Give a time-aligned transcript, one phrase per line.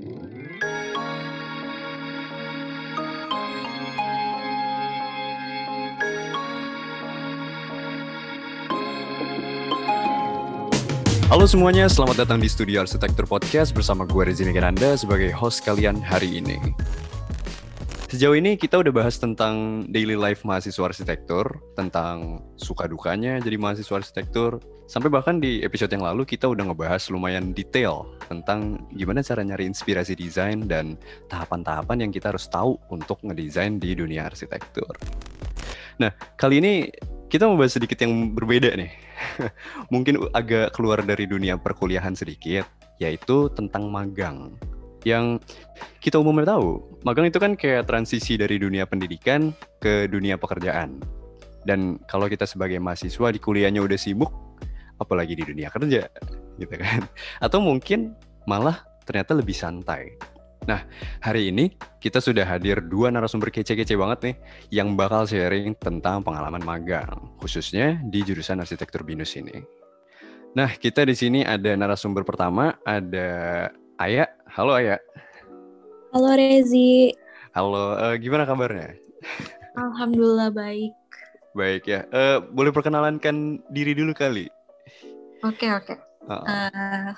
[0.00, 0.08] Halo
[11.44, 16.40] semuanya, selamat datang di Studio Arsitektur Podcast bersama gue Rezi Anda sebagai host kalian hari
[16.40, 16.56] ini.
[18.10, 21.46] Sejauh ini kita udah bahas tentang daily life mahasiswa arsitektur,
[21.78, 24.58] tentang suka dukanya jadi mahasiswa arsitektur,
[24.90, 29.62] sampai bahkan di episode yang lalu kita udah ngebahas lumayan detail tentang gimana cara nyari
[29.70, 30.98] inspirasi desain dan
[31.30, 34.90] tahapan-tahapan yang kita harus tahu untuk ngedesain di dunia arsitektur.
[36.02, 36.90] Nah, kali ini
[37.30, 38.90] kita mau bahas sedikit yang berbeda nih.
[39.94, 42.66] Mungkin agak keluar dari dunia perkuliahan sedikit,
[42.98, 44.58] yaitu tentang magang.
[45.06, 45.40] Yang
[46.04, 51.00] kita umumnya tahu, magang itu kan kayak transisi dari dunia pendidikan ke dunia pekerjaan.
[51.64, 54.32] Dan kalau kita sebagai mahasiswa di kuliahnya udah sibuk,
[55.00, 56.08] apalagi di dunia kerja,
[56.60, 57.04] gitu kan.
[57.44, 60.16] Atau mungkin malah ternyata lebih santai.
[60.68, 60.84] Nah,
[61.24, 61.72] hari ini
[62.04, 64.36] kita sudah hadir dua narasumber kece-kece banget nih
[64.80, 67.08] yang bakal sharing tentang pengalaman magang,
[67.40, 69.64] khususnya di jurusan arsitektur BINUS ini.
[70.52, 73.70] Nah, kita di sini ada narasumber pertama, ada
[74.00, 74.24] Aya.
[74.48, 74.96] Halo Aya.
[76.16, 77.12] Halo Rezi.
[77.52, 78.96] Halo, uh, gimana kabarnya?
[79.76, 80.96] Alhamdulillah baik.
[81.52, 82.08] Baik ya.
[82.08, 84.48] Uh, boleh perkenalankan diri dulu kali?
[85.44, 85.84] Oke, okay, oke.
[85.92, 85.96] Okay.
[86.24, 86.48] Uh -uh.
[86.48, 87.10] uh,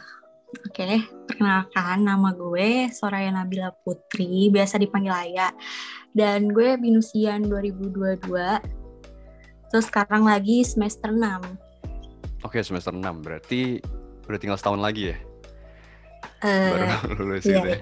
[0.53, 5.55] Oke, okay, perkenalkan nama gue Soraya Nabila Putri, biasa dipanggil Aya.
[6.13, 8.27] Dan gue Binusian 2022.
[9.71, 11.15] Terus sekarang lagi semester 6.
[12.43, 13.01] Oke, okay, semester 6.
[13.23, 13.79] Berarti
[14.27, 15.19] udah tinggal setahun lagi ya?
[16.43, 17.79] Uh, Baru lulus iya, gitu ya?
[17.79, 17.81] Iya.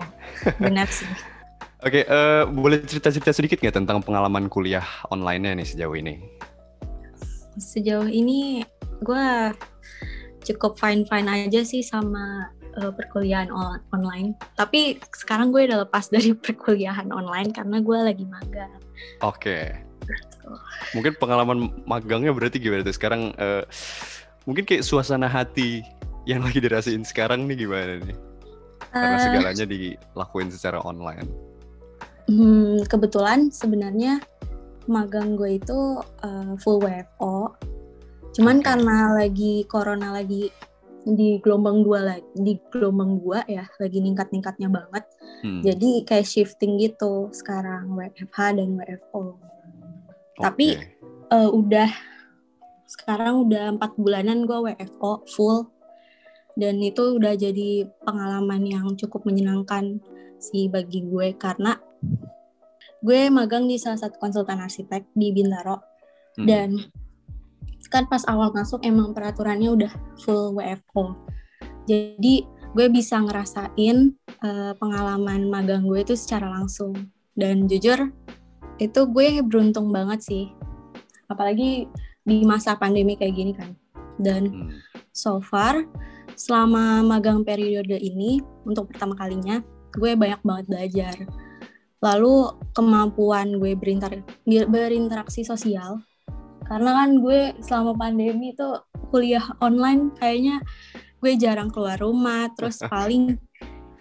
[0.61, 1.09] Benar sih.
[1.81, 6.21] Oke, okay, uh, eh, boleh cerita-cerita sedikit nggak tentang pengalaman kuliah online-nya nih sejauh ini?
[7.57, 8.61] Sejauh ini
[9.01, 9.27] gue
[10.45, 14.37] cukup fine-fine aja sih sama uh, perkuliahan on online.
[14.61, 18.77] Tapi sekarang gue udah lepas dari perkuliahan online karena gue lagi magang.
[19.25, 19.41] Oke.
[19.41, 19.65] Okay.
[20.05, 20.51] Gitu.
[21.01, 23.33] Mungkin pengalaman magangnya berarti gimana tuh sekarang?
[23.41, 23.65] Uh,
[24.45, 25.81] mungkin kayak suasana hati
[26.29, 28.30] yang lagi dirasain sekarang nih gimana nih?
[28.91, 31.27] Karena uh, segalanya dilakuin secara online.
[32.31, 34.23] Hmm, kebetulan sebenarnya
[34.87, 37.55] magang gue itu uh, full WFO.
[38.35, 38.67] Cuman okay.
[38.67, 40.51] karena lagi corona lagi
[41.05, 45.05] di gelombang dua lagi di gelombang dua ya lagi ningkat-ningkatnya banget
[45.41, 45.65] hmm.
[45.65, 49.41] jadi kayak shifting gitu sekarang WFH dan WFO
[50.37, 50.41] okay.
[50.45, 50.67] tapi
[51.33, 51.89] uh, udah
[52.85, 55.73] sekarang udah empat bulanan gue WFO full
[56.61, 59.97] dan itu udah jadi pengalaman yang cukup menyenangkan
[60.37, 61.81] sih bagi gue karena
[63.01, 65.81] gue magang di salah satu konsultan arsitek di Bintaro
[66.37, 66.45] hmm.
[66.45, 66.77] dan
[67.91, 71.19] kan pas awal masuk emang peraturannya udah full WFO.
[71.91, 74.15] Jadi gue bisa ngerasain
[74.47, 76.95] uh, pengalaman magang gue itu secara langsung.
[77.35, 78.15] Dan jujur
[78.79, 80.45] itu gue beruntung banget sih.
[81.27, 81.91] Apalagi
[82.23, 83.75] di masa pandemi kayak gini kan.
[84.23, 84.71] Dan hmm.
[85.11, 85.83] so far
[86.41, 89.61] selama magang periode ini untuk pertama kalinya
[89.93, 91.17] gue banyak banget belajar.
[92.01, 96.01] Lalu kemampuan gue berinter berinteraksi sosial
[96.65, 98.69] karena kan gue selama pandemi itu
[99.11, 100.63] kuliah online kayaknya
[101.21, 103.37] gue jarang keluar rumah terus paling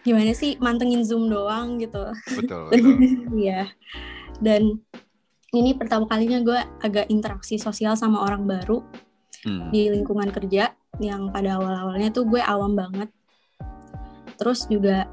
[0.05, 2.95] gimana sih mantengin zoom doang gitu betul, betul.
[3.35, 3.73] Iya
[4.39, 4.79] dan
[5.49, 8.85] ini pertama kalinya gue agak interaksi sosial sama orang baru
[9.43, 9.73] hmm.
[9.73, 13.13] di lingkungan kerja yang pada awal-awalnya tuh gue awam banget.
[14.41, 15.05] Terus juga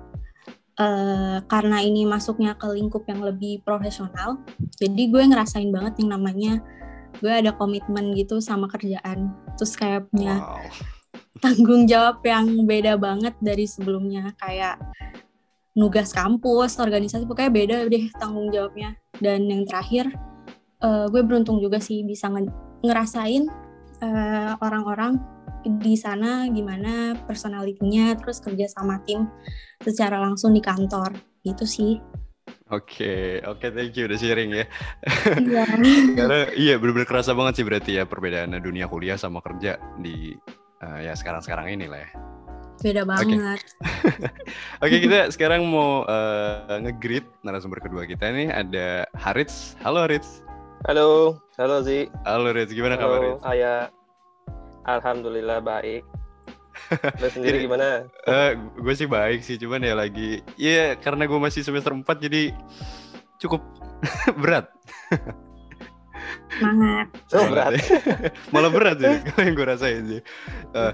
[0.80, 4.40] uh, karena ini masuknya ke lingkup yang lebih profesional
[4.76, 6.52] jadi gue ngerasain banget yang namanya
[7.16, 9.32] gue ada komitmen gitu sama kerjaan.
[9.56, 10.60] Terus kayak punya wow.
[11.40, 14.36] tanggung jawab yang beda banget dari sebelumnya.
[14.36, 14.76] Kayak
[15.76, 19.00] nugas kampus organisasi pokoknya beda deh tanggung jawabnya.
[19.16, 20.12] Dan yang terakhir
[20.84, 22.52] uh, gue beruntung juga sih bisa nge
[22.84, 23.48] ngerasain
[24.04, 25.16] uh, orang-orang
[25.66, 29.26] di sana gimana personalitinya terus kerja sama tim
[29.82, 31.12] secara langsung di kantor
[31.42, 31.98] gitu sih
[32.66, 34.66] Oke, okay, oke, okay, thank you udah sharing ya.
[35.38, 35.66] Iya.
[36.18, 40.34] Karena iya benar-benar kerasa banget sih berarti ya perbedaan dunia kuliah sama kerja di
[40.82, 42.10] uh, ya sekarang-sekarang ini lah ya.
[42.82, 43.62] Beda banget.
[44.82, 49.78] Oke, okay, kita sekarang mau uh, nge-greet narasumber kedua kita nih ada Harits.
[49.86, 50.42] Halo Harits.
[50.90, 52.10] Halo, halo Zi.
[52.26, 53.34] Halo Harits, gimana halo, kabarnya?
[53.46, 53.72] Saya
[54.86, 56.06] Alhamdulillah baik.
[57.22, 58.06] Lo sendiri gimana?
[58.28, 62.54] Uh, gue sih baik sih, cuman ya lagi, ya karena gue masih semester 4 jadi
[63.42, 63.62] cukup
[64.42, 64.70] berat.
[66.56, 67.06] Semangat.
[67.34, 67.72] Oh, berat.
[68.54, 70.20] Malah berat sih, kalau yang gue rasain sih.
[70.72, 70.92] Uh,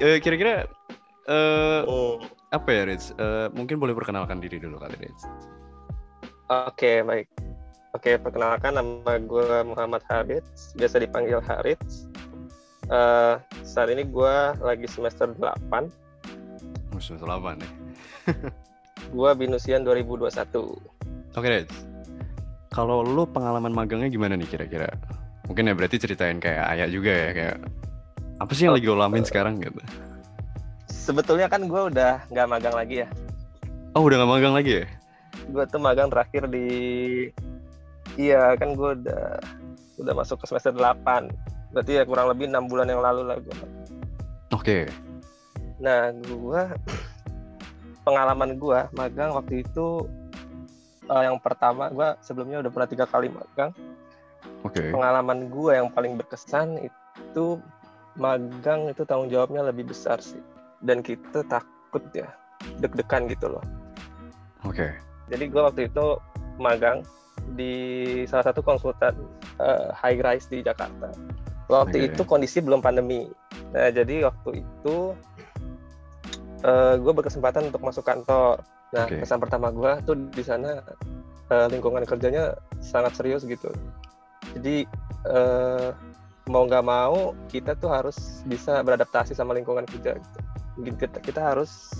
[0.00, 0.66] uh, kira-kira
[1.28, 2.18] uh, oh.
[2.50, 3.14] apa ya Rich?
[3.20, 5.22] Uh, mungkin boleh perkenalkan diri dulu kali Rich.
[6.48, 7.28] Oke baik.
[7.92, 12.08] Oke perkenalkan nama gue Muhammad Harits, biasa dipanggil Harits.
[12.88, 15.88] Uh, saat ini gue lagi semester 8.
[16.92, 17.72] Oh, semester 8 nih.
[19.16, 20.28] gue binusian 2021.
[21.36, 21.72] Oke Rich.
[22.72, 24.88] Kalau lu pengalaman magangnya gimana nih kira-kira?
[25.48, 27.58] Mungkin ya berarti ceritain kayak Ayah juga ya kayak
[28.38, 29.82] apa sih yang oh, lagi lo alamin uh, sekarang gitu?
[31.08, 33.08] sebetulnya kan gue udah nggak magang lagi ya.
[33.96, 34.86] Oh udah nggak magang lagi ya?
[35.48, 36.68] Gue tuh magang terakhir di
[38.20, 39.40] iya kan gue udah
[40.04, 41.32] udah masuk ke semester 8
[41.72, 43.56] berarti ya kurang lebih enam bulan yang lalu lah gue.
[43.56, 43.66] Oke.
[44.52, 44.82] Okay.
[45.80, 46.62] Nah gue
[48.06, 50.08] pengalaman gue magang waktu itu
[51.12, 53.72] uh, yang pertama gue sebelumnya udah pernah tiga kali magang.
[54.64, 54.80] Oke.
[54.80, 54.88] Okay.
[54.92, 57.60] Pengalaman gue yang paling berkesan itu
[58.18, 60.42] magang itu tanggung jawabnya lebih besar sih
[60.82, 62.26] dan kita takut ya
[62.82, 63.64] deg-degan gitu loh.
[64.66, 64.88] Oke.
[64.88, 64.90] Okay.
[65.28, 66.06] Jadi gue waktu itu
[66.58, 67.04] magang
[67.54, 67.74] di
[68.26, 69.14] salah satu konsultan
[69.62, 71.14] uh, high rise di Jakarta.
[71.68, 72.08] Waktu okay.
[72.12, 73.28] itu kondisi belum pandemi.
[73.76, 75.12] Nah jadi waktu itu
[76.64, 78.64] uh, eh, gue berkesempatan untuk masuk kantor.
[78.96, 79.20] Nah okay.
[79.20, 80.80] kesan pertama gue tuh di sana
[81.52, 83.68] uh, lingkungan kerjanya sangat serius gitu.
[84.56, 84.88] Jadi
[85.28, 85.92] uh,
[86.48, 90.38] mau nggak mau kita tuh harus bisa beradaptasi sama lingkungan kerja gitu
[90.96, 91.92] kita, kita harus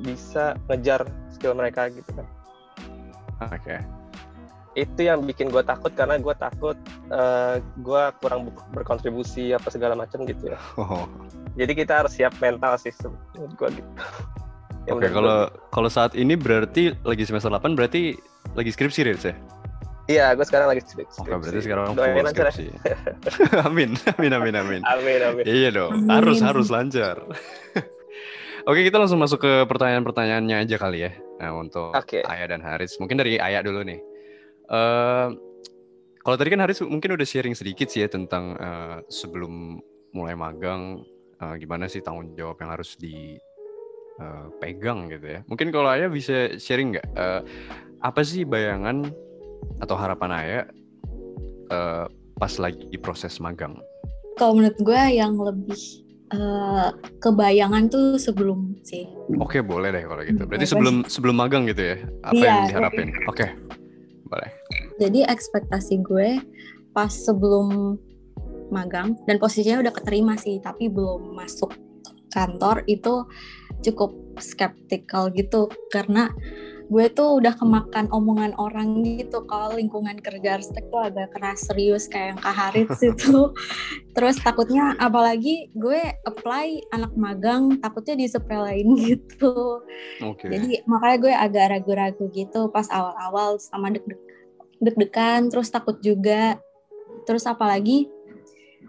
[0.00, 1.04] bisa ngejar
[1.36, 2.26] skill mereka gitu kan
[3.44, 3.80] oke okay.
[4.72, 6.76] Itu yang bikin gue takut karena gue takut
[7.12, 11.04] uh, eh, gue kurang berkontribusi apa segala macam gitu ya oh.
[11.56, 12.92] jadi kita harus siap mental sih
[13.36, 13.92] menurut gue gitu
[14.90, 18.18] Oke, okay, kalau kalau saat ini berarti lagi semester 8 berarti
[18.58, 19.34] lagi skripsi ya?
[20.10, 21.22] Iya, gue sekarang lagi skripsi.
[21.22, 22.66] Oke, berarti sekarang full skripsi.
[23.70, 24.80] amin, amin, amin, amin.
[24.82, 25.44] Amin, amin.
[25.46, 27.22] Iya dong, harus harus lancar.
[28.68, 31.10] Oke, kita langsung masuk ke pertanyaan-pertanyaannya aja kali ya.
[31.38, 32.26] Nah, untuk okay.
[32.26, 32.98] Ayah dan Haris.
[32.98, 33.98] Mungkin dari Ayah dulu nih.
[34.72, 35.36] Uh,
[36.24, 39.84] kalau tadi kan Haris mungkin udah sharing sedikit sih ya tentang uh, sebelum
[40.16, 41.04] mulai magang,
[41.44, 43.38] uh, gimana sih tanggung jawab yang harus dipegang
[45.04, 45.44] uh, gitu ya.
[45.44, 47.44] Mungkin kalau Ayah bisa sharing nggak, uh,
[48.00, 49.12] apa sih bayangan
[49.82, 50.64] atau harapan Ayah
[51.68, 52.06] uh,
[52.38, 53.76] pas lagi proses magang?
[54.40, 59.04] Kalau menurut gue yang lebih uh, kebayangan tuh sebelum sih.
[59.36, 60.48] Oke, okay, boleh deh kalau gitu.
[60.48, 61.96] Berarti sebelum sebelum magang gitu ya?
[62.24, 63.08] Apa iya, yang diharapin?
[63.28, 63.44] Oke.
[63.44, 63.81] Okay.
[64.32, 64.50] Boleh.
[64.96, 66.40] Jadi ekspektasi gue
[66.96, 68.00] pas sebelum
[68.72, 71.76] magang dan posisinya udah keterima sih, tapi belum masuk
[72.32, 73.28] kantor itu
[73.84, 76.32] cukup skeptikal gitu karena
[76.88, 82.10] gue tuh udah kemakan omongan orang gitu kalau lingkungan kerja arsitek tuh agak keras serius
[82.10, 83.54] kayak yang Kak Harits itu.
[84.12, 89.84] Terus takutnya apalagi gue apply anak magang takutnya disepelein gitu.
[90.18, 90.48] Okay.
[90.50, 94.18] jadi makanya gue agak ragu-ragu gitu pas awal-awal sama deg-deg
[94.82, 96.58] deg-degan terus takut juga.
[97.22, 98.10] Terus apalagi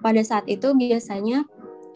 [0.01, 1.46] pada saat itu biasanya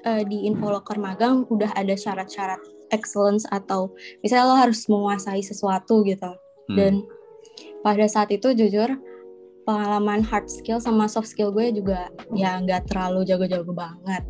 [0.06, 3.92] uh, di infoloker magang udah ada syarat-syarat excellence atau
[4.24, 6.32] misalnya lo harus menguasai sesuatu gitu
[6.72, 6.78] hmm.
[6.78, 6.94] dan
[7.84, 8.98] pada saat itu jujur
[9.68, 14.24] pengalaman hard skill sama soft skill gue juga ya nggak terlalu jago-jago banget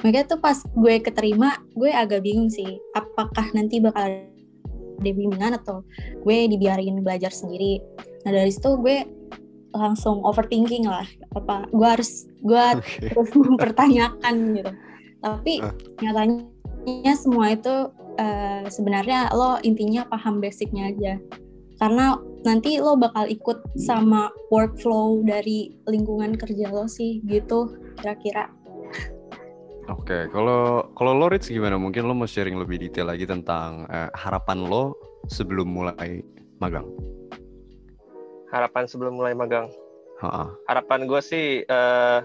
[0.00, 4.24] makanya tuh pas gue keterima gue agak bingung sih apakah nanti bakal ada
[5.00, 5.84] bimbingan atau
[6.24, 7.84] gue dibiarin belajar sendiri
[8.24, 9.04] nah dari situ gue
[9.76, 13.12] langsung overthinking lah apa gue harus gue okay.
[13.12, 14.72] terus mempertanyakan gitu
[15.20, 15.72] tapi uh.
[16.00, 21.14] nyatanya semua itu uh, sebenarnya lo intinya paham basicnya aja
[21.80, 28.48] karena nanti lo bakal ikut sama workflow dari lingkungan kerja lo sih gitu kira-kira
[29.90, 30.22] Oke, okay.
[30.30, 31.74] kalau kalau lo Rich gimana?
[31.74, 34.94] Mungkin lo mau sharing lebih detail lagi tentang uh, harapan lo
[35.26, 36.22] sebelum mulai
[36.62, 36.86] magang.
[38.54, 39.66] Harapan sebelum mulai magang.
[40.22, 40.46] Ha-ha.
[40.70, 42.22] Harapan gue sih uh,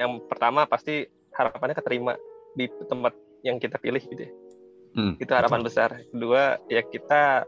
[0.00, 1.04] yang pertama pasti
[1.38, 2.18] harapannya keterima
[2.58, 3.14] di tempat
[3.46, 4.32] yang kita pilih gitu ya.
[4.98, 5.68] Hmm, itu harapan betul.
[5.70, 5.90] besar.
[6.10, 7.46] Kedua ya kita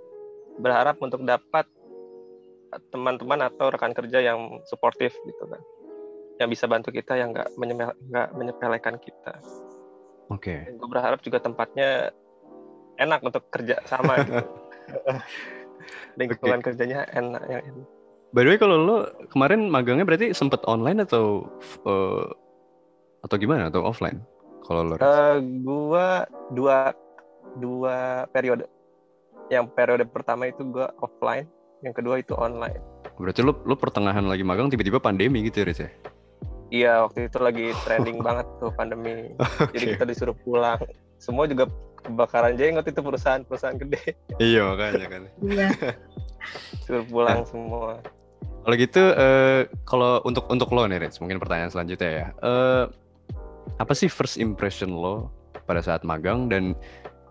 [0.63, 1.67] berharap untuk dapat
[2.95, 5.59] teman-teman atau rekan kerja yang suportif gitu kan,
[6.39, 9.35] yang bisa bantu kita yang nggak nggak menyepelekan kita.
[10.31, 10.71] Oke.
[10.71, 10.79] Okay.
[10.79, 12.15] Gue berharap juga tempatnya
[13.03, 14.47] enak untuk kerja sama gitu.
[16.21, 16.67] Lingkungan okay.
[16.71, 17.89] kerjanya enak yang enak.
[18.31, 18.97] By the way kalau lo
[19.35, 21.51] kemarin magangnya berarti sempet online atau
[21.83, 22.31] uh,
[23.21, 24.21] atau gimana atau offline?
[24.61, 24.95] kalau lo?
[25.03, 26.95] Uh, gua dua
[27.59, 28.71] dua periode.
[29.51, 31.49] Yang periode pertama itu gua offline,
[31.83, 32.79] yang kedua itu online.
[33.19, 35.91] Berarti lo lo pertengahan lagi magang tiba-tiba pandemi gitu ya, Riz ya?
[36.71, 39.35] Iya, waktu itu lagi trending banget tuh pandemi.
[39.43, 39.75] okay.
[39.75, 40.79] Jadi kita disuruh pulang.
[41.19, 41.67] Semua juga
[42.05, 45.69] kebakaran jenggot itu perusahaan perusahaan gede iya makanya kan Iya.
[46.89, 48.01] suruh pulang semua
[48.61, 52.85] kalau gitu eh, kalau untuk untuk lo nih Rich, mungkin pertanyaan selanjutnya ya Eh,
[53.81, 55.33] apa sih first impression lo
[55.65, 56.77] pada saat magang dan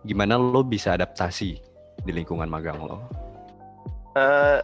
[0.10, 1.62] gimana lo bisa adaptasi
[2.02, 3.06] di lingkungan magang lo?
[4.18, 4.58] Eh,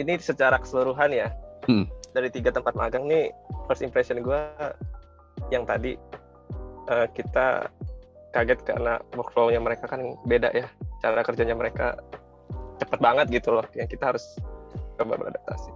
[0.00, 1.28] ini secara keseluruhan ya.
[1.68, 1.84] Hmm.
[2.16, 3.28] dari tiga tempat magang nih
[3.68, 4.40] first impression gue
[5.52, 5.92] yang tadi
[6.88, 7.68] eh, kita
[8.32, 10.64] kaget karena workflow-nya mereka kan beda ya.
[11.04, 12.00] Cara kerjanya mereka
[12.80, 13.66] cepet banget gitu loh.
[13.76, 14.24] Yang kita harus
[14.96, 15.70] coba beradaptasi.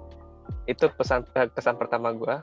[0.65, 2.37] Itu pesan eh, kesan pertama gue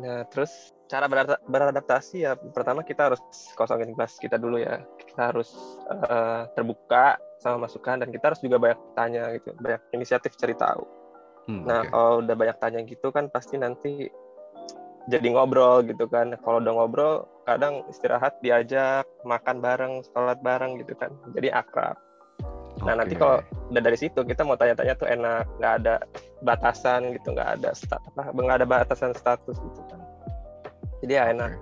[0.00, 3.22] nah terus cara berada- beradaptasi ya pertama kita harus
[3.54, 5.54] kosongin kelas kita dulu ya kita harus
[5.86, 10.82] eh, terbuka sama masukan dan kita harus juga banyak tanya gitu banyak inisiatif cari tahu
[11.50, 11.90] Hmm, Nah, oke.
[11.90, 14.06] kalau udah banyak tanya gitu kan pasti nanti
[15.10, 16.36] jadi ngobrol gitu kan.
[16.46, 17.14] Kalau udah ngobrol,
[17.48, 21.10] kadang istirahat diajak, makan bareng, sholat bareng gitu kan.
[21.34, 21.98] Jadi akrab.
[22.86, 23.20] Nah, nanti Oke.
[23.20, 23.36] kalau
[23.74, 25.94] udah dari situ kita mau tanya-tanya tuh enak, nggak ada
[26.40, 30.00] batasan gitu, nggak ada apa, nggak ada batasan status gitu kan.
[31.00, 31.56] Jadi ya enak.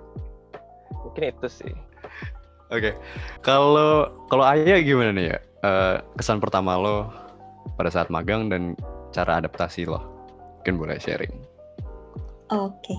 [1.05, 1.73] Mungkin itu sih.
[2.69, 2.93] Oke,
[3.41, 5.39] kalau kalau Ayah gimana nih ya?
[5.59, 7.09] Eh, kesan pertama lo
[7.75, 8.77] pada saat magang dan
[9.09, 9.99] cara adaptasi lo,
[10.61, 11.33] mungkin boleh sharing.
[12.53, 12.97] Oke,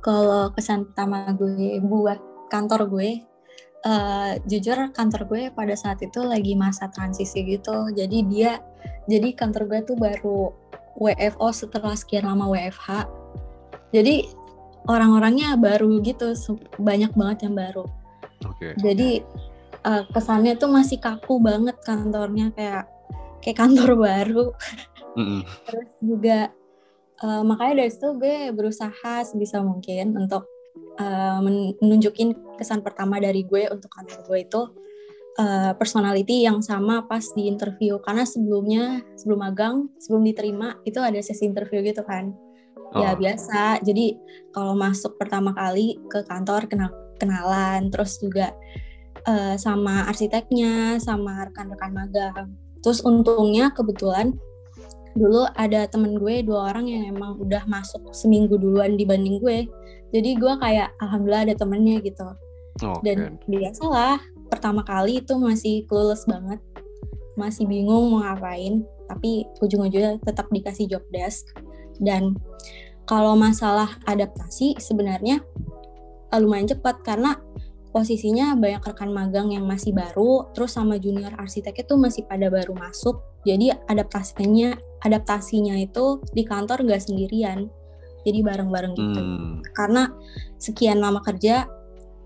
[0.00, 3.22] kalau kesan pertama gue buat kantor gue,
[3.84, 7.92] eh, jujur kantor gue pada saat itu lagi masa transisi gitu.
[7.92, 8.56] Jadi dia,
[9.04, 10.52] jadi kantor gue tuh baru
[10.98, 13.06] WFO setelah sekian lama WFH.
[13.94, 14.26] Jadi
[14.86, 16.36] orang-orangnya baru gitu,
[16.78, 17.84] banyak banget yang baru.
[18.46, 18.78] Oke.
[18.78, 19.24] Jadi
[19.82, 22.84] eh, kesannya tuh masih kaku banget kantornya kayak
[23.42, 24.46] kayak kantor baru.
[25.18, 25.42] Mm-mm.
[25.66, 26.38] Terus juga
[27.22, 30.46] eh, makanya dari situ gue berusaha sebisa mungkin untuk
[30.98, 34.62] eh, men- menunjukin kesan pertama dari gue untuk kantor gue itu
[35.38, 41.18] eh, personality yang sama pas di interview karena sebelumnya sebelum magang sebelum diterima itu ada
[41.22, 42.34] sesi interview gitu kan
[42.96, 43.82] ya Oh, biasa.
[43.84, 44.16] Jadi
[44.52, 48.54] kalau masuk pertama kali ke kantor kenal kenalan terus juga
[49.26, 52.48] eh, sama arsiteknya sama rekan-rekan magang.
[52.80, 54.38] Terus untungnya kebetulan
[55.18, 59.66] dulu ada temen gue dua orang yang emang udah masuk seminggu duluan dibanding gue.
[60.14, 62.28] Jadi gue kayak alhamdulillah ada temennya gitu.
[62.78, 63.02] Oke.
[63.02, 66.62] dan biasalah pertama kali itu masih clueless banget.
[67.34, 71.50] Masih bingung mau ngapain tapi ujung-ujungnya tetap dikasih job desk.
[71.98, 72.38] Dan
[73.08, 75.40] kalau masalah adaptasi sebenarnya
[76.28, 77.40] eh, lumayan cepat karena
[77.88, 82.76] posisinya banyak rekan magang yang masih baru terus sama junior arsitek itu masih pada baru
[82.76, 83.24] masuk.
[83.48, 87.72] Jadi adaptasinya adaptasinya itu di kantor nggak sendirian.
[88.28, 89.20] Jadi bareng-bareng gitu.
[89.24, 90.12] Hmm, karena
[90.60, 91.64] sekian lama kerja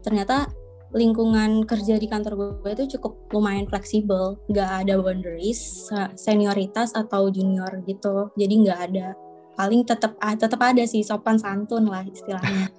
[0.03, 0.51] ternyata
[0.93, 4.43] lingkungan kerja di kantor gue itu cukup lumayan fleksibel.
[4.51, 8.35] Nggak ada boundaries se- senioritas atau junior gitu.
[8.35, 9.15] Jadi nggak ada
[9.53, 12.73] paling tetap tetap ada sih sopan santun lah istilahnya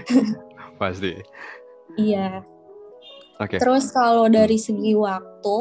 [0.80, 1.14] pasti.
[1.94, 2.42] iya
[3.36, 3.56] Oke.
[3.56, 5.56] terus kalau dari segi waktu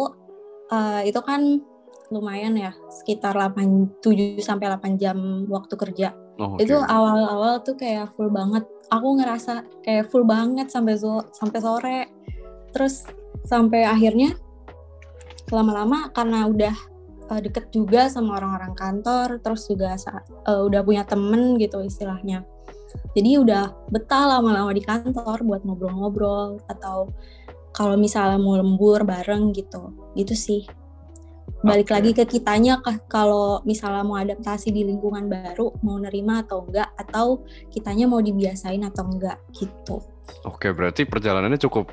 [0.70, 1.42] eh, itu kan
[2.10, 6.64] lumayan ya sekitar 8 7 sampai 8 jam waktu kerja Oh, oke.
[6.64, 12.00] itu awal-awal tuh kayak full banget aku ngerasa kayak full banget sampai zo- sampai sore
[12.72, 13.04] terus
[13.44, 14.32] sampai akhirnya
[15.52, 16.76] lama-lama karena udah
[17.30, 19.94] uh, deket juga sama orang-orang kantor terus juga
[20.50, 22.44] uh, udah punya temen gitu istilahnya.
[23.14, 27.14] Jadi udah betah lama-lama di kantor buat ngobrol-ngobrol atau
[27.70, 29.94] kalau misalnya mau lembur bareng gitu.
[30.18, 30.62] Gitu sih.
[31.60, 31.96] Balik Oke.
[31.96, 36.88] lagi ke kitanya kah kalau misalnya mau adaptasi di lingkungan baru mau nerima atau enggak
[36.96, 40.00] atau kitanya mau dibiasain atau enggak gitu.
[40.48, 41.92] Oke, berarti perjalanannya cukup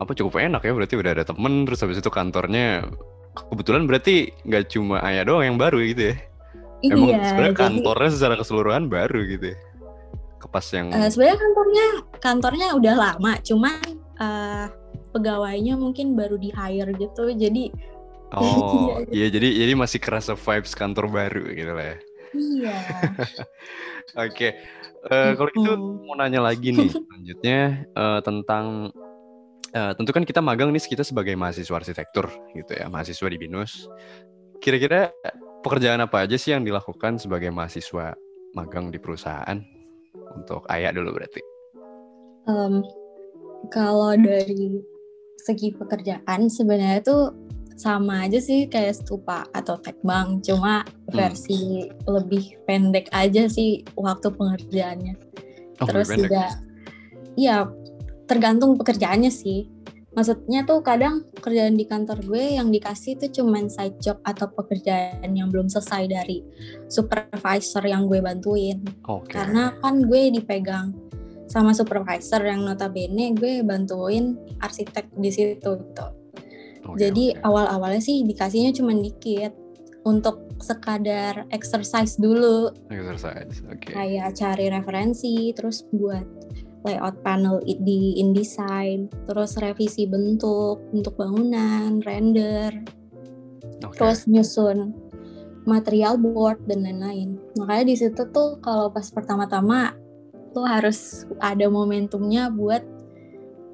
[0.00, 0.72] apa cukup enak ya?
[0.72, 2.88] Berarti udah ada temen terus habis itu kantornya
[3.34, 6.16] kebetulan berarti nggak cuma Ayah doang yang baru gitu ya.
[6.84, 9.58] Emang iya sebenarnya jadi kantornya secara keseluruhan baru gitu ya.
[10.38, 11.86] Kepas yang eh, sebenarnya kantornya
[12.20, 13.78] kantornya udah lama cuman
[14.20, 14.66] eh,
[15.10, 17.70] pegawainya mungkin baru di hire gitu jadi
[18.34, 21.96] Oh, Iya, iya jadi jadi masih kerasa vibes kantor baru gitu lah ya.
[22.34, 22.76] iya
[24.26, 24.58] Oke.
[25.04, 25.70] Eh, kalau itu
[26.08, 28.90] mau nanya lagi nih selanjutnya eh, tentang
[29.74, 33.90] eh, tentu kan kita magang nih kita sebagai mahasiswa arsitektur gitu ya, mahasiswa di BINUS.
[34.62, 35.12] Kira-kira
[35.60, 38.14] pekerjaan apa aja sih yang dilakukan sebagai mahasiswa
[38.54, 39.58] magang di perusahaan?
[40.34, 41.42] Untuk Ayah dulu berarti.
[42.48, 42.80] Em,
[43.68, 44.80] kalau dari
[45.44, 47.22] segi pekerjaan sebenarnya tuh
[47.74, 55.18] sama aja sih kayak stupa atau tekbang cuma versi lebih pendek aja sih waktu pengerjaannya
[55.82, 56.54] Oh, terus juga
[57.34, 57.66] ya
[58.24, 59.68] tergantung pekerjaannya sih
[60.14, 65.26] maksudnya tuh kadang kerjaan di kantor gue yang dikasih tuh cuman side job atau pekerjaan
[65.34, 66.38] yang belum selesai dari
[66.86, 68.78] supervisor yang gue bantuin
[69.10, 69.34] Oke.
[69.34, 70.94] karena kan gue dipegang
[71.50, 76.06] sama supervisor yang notabene gue bantuin arsitek di situ gitu
[76.86, 77.42] Oke, jadi oke.
[77.42, 79.52] awal-awalnya sih dikasihnya cuman dikit
[80.04, 83.64] untuk sekadar exercise dulu exercise.
[83.66, 83.90] Oke.
[83.90, 86.24] kayak cari referensi terus buat
[86.84, 92.84] layout panel di InDesign terus revisi bentuk untuk bangunan render
[93.82, 93.96] Oke.
[93.96, 94.92] terus nyusun
[95.64, 99.96] material board dan lain-lain makanya di situ tuh kalau pas pertama-tama
[100.54, 102.84] lo harus ada momentumnya buat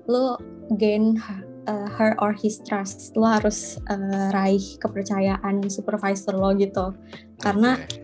[0.07, 0.39] lo
[0.79, 1.19] gain
[1.67, 6.95] uh, her or his trust lo harus uh, raih kepercayaan supervisor lo gitu
[7.43, 7.99] karena Oke.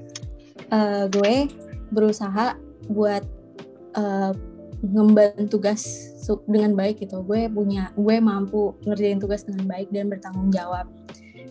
[0.75, 1.35] uh, gue
[1.95, 2.59] berusaha
[2.91, 3.23] buat
[3.95, 4.35] uh,
[4.83, 5.85] ngemban tugas
[6.45, 7.23] dengan baik gitu.
[7.23, 10.91] Gue punya, gue mampu ngerjain tugas dengan baik dan bertanggung jawab.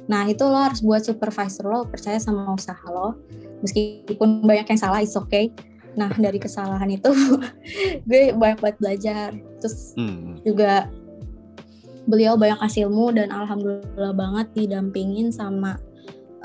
[0.05, 3.17] Nah itu lo harus buat supervisor lo percaya sama usaha lo,
[3.65, 5.49] meskipun banyak yang salah, is okay.
[5.97, 7.09] Nah dari kesalahan itu
[8.09, 9.29] gue banyak banget belajar.
[9.63, 10.37] Terus Hmm.
[10.45, 10.91] juga
[12.05, 15.81] beliau banyak kasih ilmu dan alhamdulillah banget didampingin sama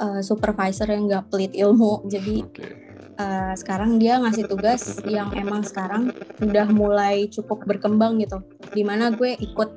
[0.01, 2.01] uh, supervisor yang gak pelit ilmu.
[2.09, 2.80] Jadi Oke.
[3.21, 8.41] Uh, sekarang dia ngasih tugas yang emang sekarang udah mulai cukup berkembang gitu.
[8.73, 9.71] Di mana gue ikut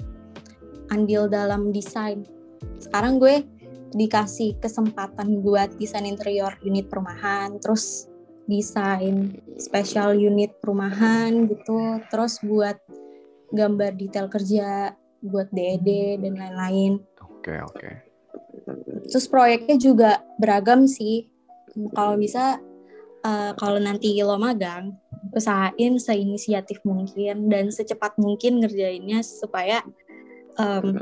[0.95, 2.23] andil dalam desain.
[2.79, 3.43] Sekarang gue
[3.93, 8.09] dikasih kesempatan buat desain interior unit perumahan, terus
[8.49, 12.75] desain special unit perumahan gitu, terus buat
[13.53, 16.99] gambar detail kerja, buat DED dan lain-lain.
[17.21, 17.91] Oke, oke.
[19.07, 21.29] Terus proyeknya juga beragam sih.
[21.93, 22.59] Kalau bisa,
[23.23, 24.99] eh, kalau nanti lo magang,
[25.33, 29.81] usahain seinisiatif mungkin dan secepat mungkin ngerjainnya supaya
[30.59, 31.01] em,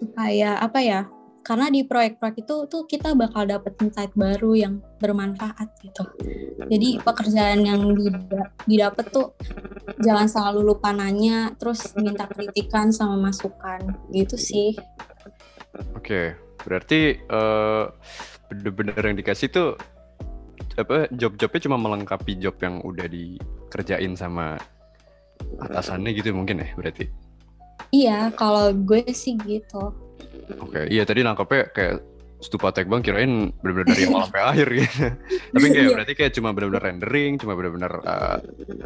[0.00, 1.00] supaya apa ya?
[1.44, 6.08] Karena di proyek-proyek itu tuh kita bakal dapet insight baru yang bermanfaat gitu.
[6.64, 9.36] Jadi pekerjaan yang dida- didapat tuh
[10.00, 14.72] jangan selalu lupa nanya, terus minta kritikan sama masukan gitu sih.
[15.92, 16.32] Oke,
[16.64, 17.84] berarti eh,
[18.48, 19.76] bener-bener yang dikasih tuh
[20.74, 24.58] apa job-jobnya cuma melengkapi job yang udah dikerjain sama
[25.60, 27.06] atasannya gitu mungkin ya berarti.
[27.90, 29.94] Iya, kalau gue sih gitu.
[30.60, 31.94] Oke, iya tadi nangkepnya kayak
[32.38, 34.90] stupa tech bang kirain bener-bener dari awal sampai akhir gitu.
[35.54, 35.94] Tapi kayak Iya.
[35.96, 38.36] berarti kayak cuma bener-bener rendering, cuma bener-bener eh,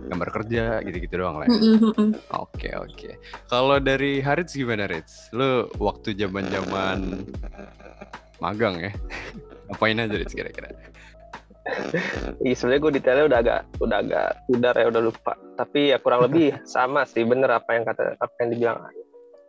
[0.06, 1.46] gambar kerja gitu-gitu doang lah.
[1.48, 1.56] ya.
[2.38, 3.10] Oke oke.
[3.48, 5.32] Kalau dari Harits gimana Rits?
[5.32, 6.98] Lu waktu zaman zaman
[8.38, 8.92] magang ya?
[9.68, 10.68] Ngapain aja Rits kira-kira?
[12.44, 15.32] Iya sebenarnya gue detailnya udah agak udah agak pudar ya udah lupa.
[15.58, 18.78] Tapi ya kurang lebih sama sih bener apa yang kata apa yang dibilang.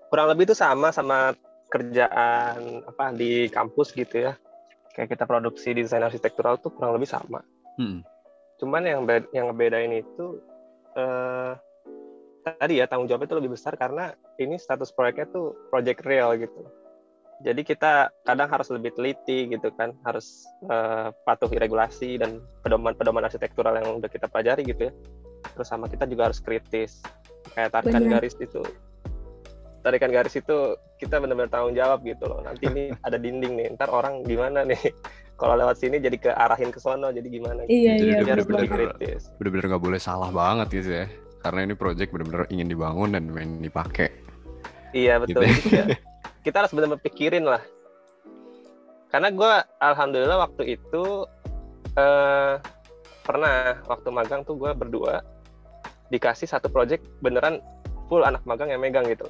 [0.09, 1.37] Kurang lebih itu sama sama
[1.69, 4.33] kerjaan apa di kampus gitu ya.
[4.97, 7.45] Kayak kita produksi desain arsitektural tuh kurang lebih sama.
[7.77, 8.01] Hmm.
[8.59, 10.41] Cuman yang be- yang ngebedain itu
[10.97, 11.53] eh,
[12.43, 16.78] tadi ya tanggung jawabnya itu lebih besar karena ini status proyeknya tuh project real gitu.
[17.39, 23.79] Jadi kita kadang harus lebih teliti gitu kan, harus eh, patuhi regulasi dan pedoman-pedoman arsitektural
[23.79, 24.93] yang udah kita pelajari gitu ya.
[25.55, 26.99] Terus sama kita juga harus kritis.
[27.55, 28.19] Kayak tarikan Benar.
[28.19, 28.59] garis itu.
[29.79, 30.57] Tarikan garis itu
[30.99, 32.43] kita benar-benar tanggung jawab gitu loh.
[32.43, 34.79] Nanti ini ada dinding nih, ntar orang gimana nih?
[35.39, 37.63] Kalau lewat sini jadi ke arahin ke sono jadi gimana?
[37.63, 37.71] gitu.
[37.87, 39.21] Iya, Jadi iya, harus betul lebih bener-bener- kritis.
[39.39, 41.05] Bener-bener nggak boleh salah banget gitu ya.
[41.39, 44.11] Karena ini project bener-bener ingin dibangun dan ingin dipakai.
[44.91, 45.47] Iya betul.
[45.47, 45.71] Gitu.
[45.71, 45.85] Ya,
[46.43, 47.63] kita harus benar-benar pikirin lah.
[49.09, 51.25] Karena gue alhamdulillah waktu itu
[51.97, 52.53] eh,
[53.25, 55.21] pernah waktu magang tuh gue berdua
[56.09, 57.61] dikasih satu project beneran
[58.09, 59.29] full anak magang yang megang gitu.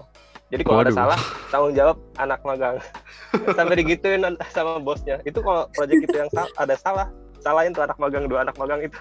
[0.49, 1.19] Jadi kalau ada salah
[1.53, 2.81] tanggung jawab anak magang.
[3.57, 5.21] Sampai digituin sama bosnya.
[5.21, 7.07] Itu kalau project itu yang sal- ada salah
[7.43, 8.99] salahin tuh anak magang dua anak magang itu.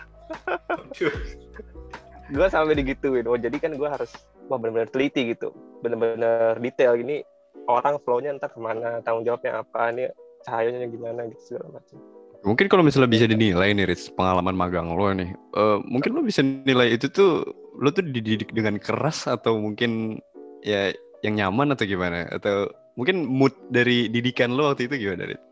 [2.28, 3.24] gue sampai digituin.
[3.24, 4.12] Oh jadi kan gue harus
[4.52, 7.24] wah benar-benar teliti gitu, benar-benar detail gini.
[7.66, 10.08] Orang flow-nya ntar ke mana, tanggung jawabnya apa, nih
[10.46, 11.98] cahayanya gimana gitu segala macam.
[12.46, 15.34] Mungkin kalau misalnya bisa dinilai nih Rits, pengalaman magang lo nih.
[15.34, 17.42] eh, mungkin lo bisa nilai itu tuh
[17.76, 20.22] lo tuh dididik dengan keras atau mungkin
[20.62, 20.94] ya
[21.26, 22.30] yang nyaman atau gimana?
[22.30, 25.44] Atau mungkin mood dari didikan lo waktu itu gimana Rits?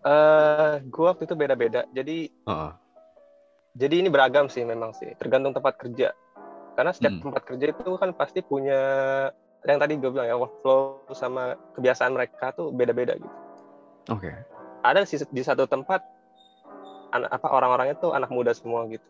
[0.00, 1.84] Eh, gue waktu itu beda-beda.
[1.92, 2.72] Jadi Heeh.
[3.76, 6.16] jadi ini beragam sih memang sih, tergantung tempat kerja.
[6.74, 7.28] Karena setiap Hmm.
[7.28, 8.80] tempat kerja itu kan pasti punya
[9.68, 13.36] yang tadi gue bilang ya workflow sama kebiasaan mereka tuh beda-beda gitu.
[14.08, 14.32] Oke.
[14.80, 16.00] Ada sih di satu tempat
[17.12, 19.04] anak apa orang-orangnya tuh anak muda semua gitu.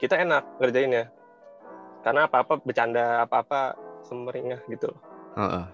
[0.00, 1.12] Kita enak ngerjainnya.
[2.00, 3.76] Karena apa-apa bercanda, apa-apa
[4.08, 5.00] semeringah gitu loh.
[5.36, 5.64] Heeh.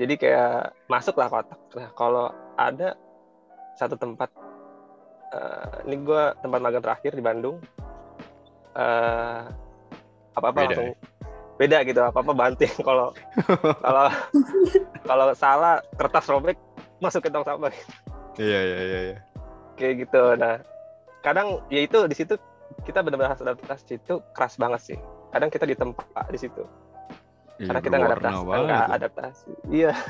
[0.00, 1.60] Jadi kayak masuk lah kotak.
[1.76, 2.96] Nah kalau ada
[3.76, 4.32] satu tempat,
[5.36, 7.60] uh, ini gue tempat magang terakhir di Bandung,
[8.76, 9.48] uh,
[10.36, 11.09] apa-apa Beda langsung
[11.60, 12.72] beda gitu, apa-apa banting.
[12.88, 13.12] Kalau
[13.84, 14.08] kalau
[15.04, 16.56] kalau salah kertas robek
[17.04, 17.68] masuk ke tong sampah.
[18.40, 19.00] Iya iya iya.
[19.12, 19.18] iya.
[19.76, 20.22] Kayak gitu.
[20.40, 20.64] Nah
[21.20, 22.40] kadang ya itu di situ
[22.88, 24.98] kita benar-benar harus adaptasi itu keras banget sih.
[25.36, 26.64] Kadang kita ditempa di situ
[27.60, 29.50] Iya, karena kita nggak adaptasi, nggak adaptasi.
[29.68, 29.92] Iya.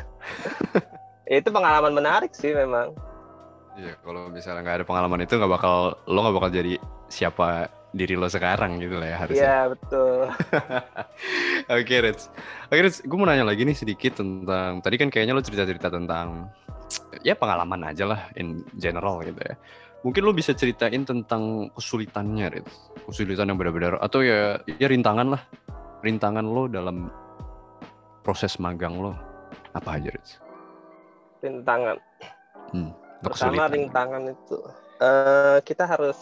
[1.31, 2.91] Ya, itu pengalaman menarik sih memang.
[3.79, 6.75] Iya, kalau misalnya nggak ada pengalaman itu nggak bakal lo nggak bakal jadi
[7.07, 9.42] siapa diri lo sekarang gitu lah ya harusnya.
[9.42, 10.18] Iya betul.
[11.74, 12.22] Oke, Rich.
[12.70, 16.46] Oke, Rich, gue mau nanya lagi nih sedikit tentang tadi kan kayaknya lo cerita-cerita tentang
[17.26, 19.59] ya pengalaman aja lah in general gitu ya.
[20.00, 22.72] Mungkin lo bisa ceritain tentang kesulitannya, Rich.
[23.11, 25.42] Kesulitan yang benar-benar atau ya ya rintangan lah.
[26.00, 27.11] Rintangan lo dalam
[28.22, 29.12] proses magang lo
[29.74, 30.38] apa aja, Rich?
[31.42, 31.98] Rintangan.
[32.70, 33.70] Untuk Pertama kesulitan.
[33.76, 34.59] rintangan itu
[35.03, 36.16] eh, kita harus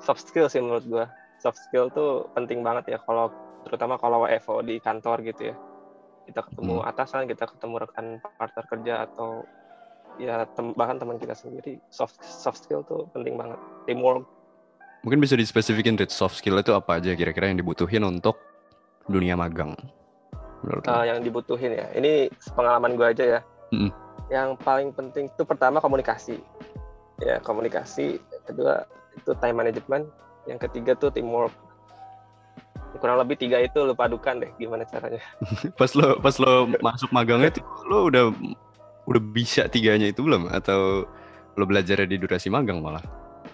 [0.00, 1.06] soft skill sih menurut gua.
[1.40, 3.32] Soft skill tuh penting banget ya kalau
[3.64, 5.56] terutama kalau WFO di kantor gitu ya.
[6.28, 6.88] Kita ketemu Hmm.
[6.88, 9.44] atasan, kita ketemu rekan partner kerja atau
[10.20, 11.80] ya tem- bahkan teman kita sendiri.
[11.88, 13.56] Soft soft skill tuh penting banget.
[13.88, 14.24] Teamwork.
[15.00, 18.36] Mungkin bisa dispesifikin, Rich, soft skill itu apa aja kira-kira yang dibutuhin untuk
[19.08, 19.72] dunia magang?
[20.60, 21.88] Menurut eh, yang dibutuhin ya.
[21.96, 23.40] Ini pengalaman gua aja ya.
[23.72, 23.88] Mm-mm.
[24.28, 26.36] Yang paling penting itu pertama komunikasi.
[27.20, 28.20] Ya, komunikasi.
[28.48, 28.84] Kedua
[29.16, 30.04] itu time management.
[30.48, 31.52] Yang ketiga tuh teamwork.
[32.98, 35.22] Kurang lebih tiga itu lu padukan deh gimana caranya.
[35.80, 38.34] pas lo pas lo masuk magangnya tuh lo udah
[39.06, 41.06] udah bisa tiganya itu belum atau
[41.54, 43.02] lo belajar di durasi magang malah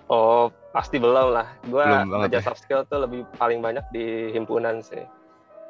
[0.07, 1.51] Oh, pasti belum lah.
[1.67, 2.47] Banget belajar ya?
[2.47, 5.03] soft skill tuh lebih paling banyak di himpunan sih.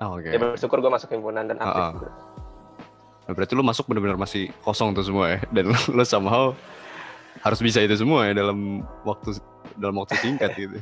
[0.05, 1.81] oh, oke Ya bersyukur gua masuk himpunan dan aktif.
[1.81, 1.93] Ah, ah.
[1.97, 2.11] juga.
[3.27, 6.53] Nah, berarti lo masuk benar-benar masih kosong tuh semua ya dan lo, lo somehow
[7.41, 9.37] harus bisa itu semua ya dalam waktu
[9.77, 10.79] dalam waktu singkat gitu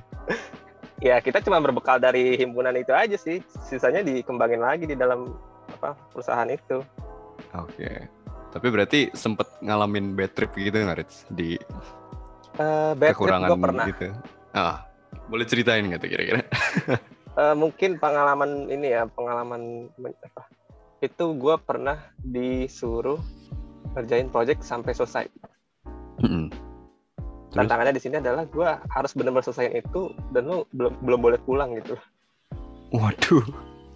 [1.03, 3.43] Ya, kita cuma berbekal dari himpunan itu aja sih.
[3.61, 5.37] Sisanya dikembangin lagi di dalam
[5.69, 6.81] apa perusahaan itu.
[7.53, 7.91] oke
[8.51, 11.27] tapi berarti sempet ngalamin bad trip gitu nggak Rich?
[11.29, 11.59] di
[12.57, 13.85] Eh bad trip kekurangan gua pernah.
[13.91, 14.09] gitu
[14.55, 14.87] ah
[15.27, 16.41] boleh ceritain nggak tuh kira-kira
[17.35, 19.91] Eh, mungkin pengalaman ini ya pengalaman
[20.23, 20.47] apa
[21.03, 23.19] itu gue pernah disuruh
[23.93, 25.27] ngerjain project sampai selesai.
[27.55, 27.71] Terus?
[27.71, 31.79] tantangannya di sini adalah gue harus benar-benar selesaiin itu dan lu belum belum boleh pulang
[31.79, 31.95] gitu
[32.91, 33.47] waduh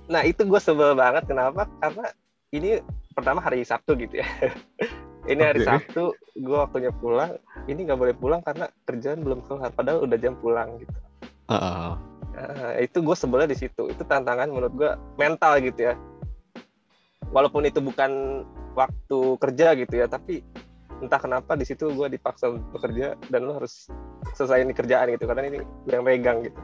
[0.06, 2.06] nah itu gue sebel banget kenapa karena
[2.54, 2.78] ini
[3.18, 4.28] pertama hari Sabtu gitu ya
[5.32, 5.68] ini hari Oke.
[5.68, 6.04] Sabtu
[6.38, 7.34] gue waktunya pulang
[7.66, 10.94] ini nggak boleh pulang karena kerjaan belum kelar padahal udah jam pulang gitu
[11.50, 11.92] ah, ah.
[12.38, 13.90] Nah, itu gue sebelnya di situ.
[13.90, 15.94] Itu tantangan menurut gue mental gitu ya.
[17.34, 18.44] Walaupun itu bukan
[18.78, 20.46] waktu kerja gitu ya, tapi
[20.98, 23.86] entah kenapa di situ gue dipaksa bekerja dan lo harus
[24.32, 26.58] selesaiin kerjaan gitu karena ini gue yang megang gitu.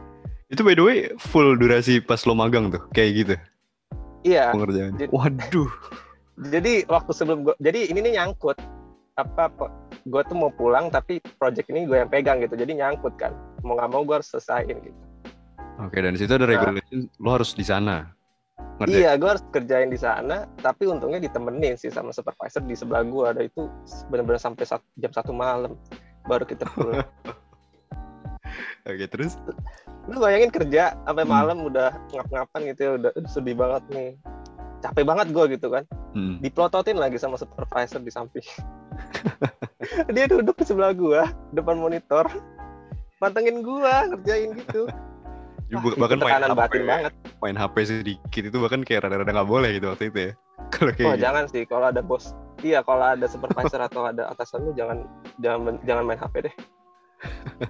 [0.46, 3.34] itu by the way full durasi pas lo magang tuh kayak gitu
[4.24, 4.50] Iya.
[4.50, 5.70] pengerjaan jadi- waduh
[6.34, 8.58] Jadi waktu sebelum gue, jadi ini nih nyangkut
[9.14, 9.46] apa
[10.02, 13.30] gue tuh mau pulang tapi project ini gue yang pegang gitu jadi nyangkut kan
[13.62, 15.00] mau nggak mau gue harus selesaiin gitu
[15.74, 18.13] Oke, dan di situ ada regulation, lo harus di sana.
[18.74, 18.90] Ngerti?
[19.00, 23.24] Iya, gue harus kerjain di sana, tapi untungnya ditemenin sih sama supervisor di sebelah gue.
[23.24, 23.70] Ada itu
[24.10, 25.78] benar-benar sampai sat- jam satu malam
[26.26, 27.06] baru kita pulang.
[28.88, 29.38] Oke, terus?
[30.04, 31.32] Lu bayangin kerja sampai Hmm.
[31.32, 34.10] malam udah ngap-ngapan gitu ya, udah "Aduh, sedih banget nih.
[34.82, 35.84] Capek banget gue gitu kan.
[36.12, 36.36] Hmm.
[36.38, 38.44] Diplototin lagi sama supervisor di samping.
[40.14, 42.28] Dia duduk di sebelah gue, depan monitor.
[43.16, 44.84] Pantengin gue, ngerjain gitu.
[45.72, 47.14] Ya, Wah, bahkan main HP, batin banget.
[47.44, 50.32] Main HP sedikit itu bahkan kayak rada-rada nggak boleh gitu waktu itu ya.
[50.74, 51.24] Kalau kayak Oh gitu.
[51.28, 52.32] jangan sih, kalau ada bos,
[52.64, 55.04] iya kalau ada supervisor atau ada atasan lu jangan
[55.38, 56.54] jangan jangan main HP deh.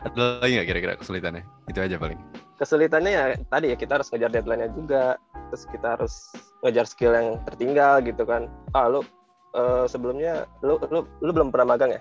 [0.00, 1.44] Ada lagi nggak kira-kira kesulitannya?
[1.68, 2.16] Itu aja paling.
[2.56, 5.04] Kesulitannya ya tadi ya kita harus ngejar deadline-nya juga,
[5.52, 6.14] terus kita harus
[6.64, 8.48] ngejar skill yang tertinggal gitu kan.
[8.72, 9.04] Ah lu
[9.52, 12.00] eh, sebelumnya lu lu lu belum pernah magang ya?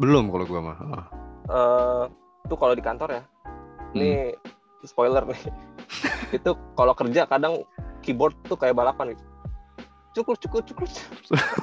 [0.00, 0.76] Belum kalau gua mah.
[0.80, 1.04] Ah.
[1.44, 2.04] Eh
[2.48, 3.22] tuh kalau di kantor ya,
[3.92, 4.32] ini
[4.84, 5.40] spoiler nih.
[6.38, 7.64] itu kalau kerja kadang
[8.00, 9.24] keyboard tuh kayak balapan gitu.
[10.14, 10.86] Cukur cukur cukur.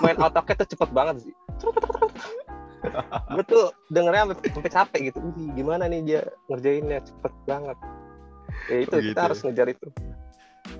[0.04, 1.34] Main otaknya tuh cepet banget sih.
[3.38, 5.18] gue tuh dengernya sampai sampai capek gitu.
[5.38, 7.78] Wih, gimana nih dia ngerjainnya cepet banget.
[8.68, 9.44] Ya itu Oh, kita gitu harus ya.
[9.50, 9.88] ngejar itu.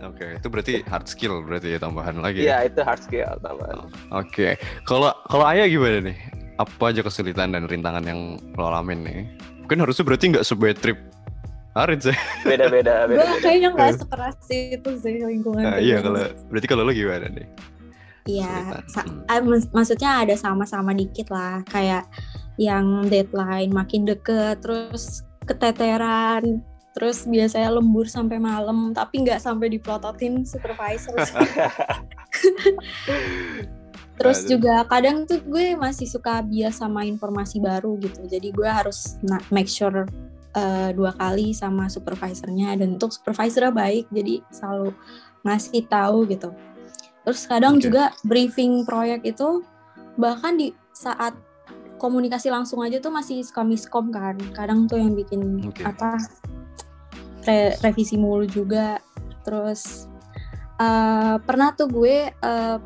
[0.02, 2.42] Oke, itu berarti hard skill berarti ya tambahan lagi.
[2.48, 3.88] Iya itu hard skill tambahan.
[4.12, 6.18] Oke, kalau kalau Ayah gimana nih?
[6.58, 9.20] Apa aja kesulitan dan rintangan yang lo alamin nih?
[9.66, 11.00] Mungkin harusnya berarti nggak sebuah trip
[11.72, 12.18] Arit sih.
[12.44, 13.08] Beda-beda.
[13.08, 16.20] gue kayaknya nggak sekeras itu sih lingkungan Nah, iya kalau
[16.52, 17.48] berarti kalau lo gimana nih?
[18.22, 19.26] Iya, Hmm.
[19.26, 22.06] ah, mak- maksudnya ada sama-sama dikit lah, kayak
[22.62, 26.62] yang deadline makin deket, terus keteteran,
[26.94, 31.18] terus biasanya lembur sampai malam, tapi nggak sampai diprototin supervisor.
[34.22, 34.50] terus Aduh.
[34.54, 39.42] juga kadang tuh gue masih suka bias sama informasi baru gitu, jadi gue harus na-
[39.50, 40.06] make sure
[40.56, 44.92] eh, dua kali sama supervisornya dan untuk supervisornya baik, jadi selalu
[45.42, 46.50] ngasih tahu gitu.
[47.22, 47.90] Terus kadang Oke.
[47.90, 49.62] juga briefing proyek itu
[50.18, 51.38] bahkan di saat
[52.02, 54.38] komunikasi langsung aja tuh masih miskom kan.
[54.58, 55.86] Kadang tuh yang bikin Oke.
[55.86, 56.18] apa
[57.46, 58.98] re- revisi mulu juga.
[59.46, 60.10] Terus
[60.82, 62.78] eh, pernah tuh gue eh,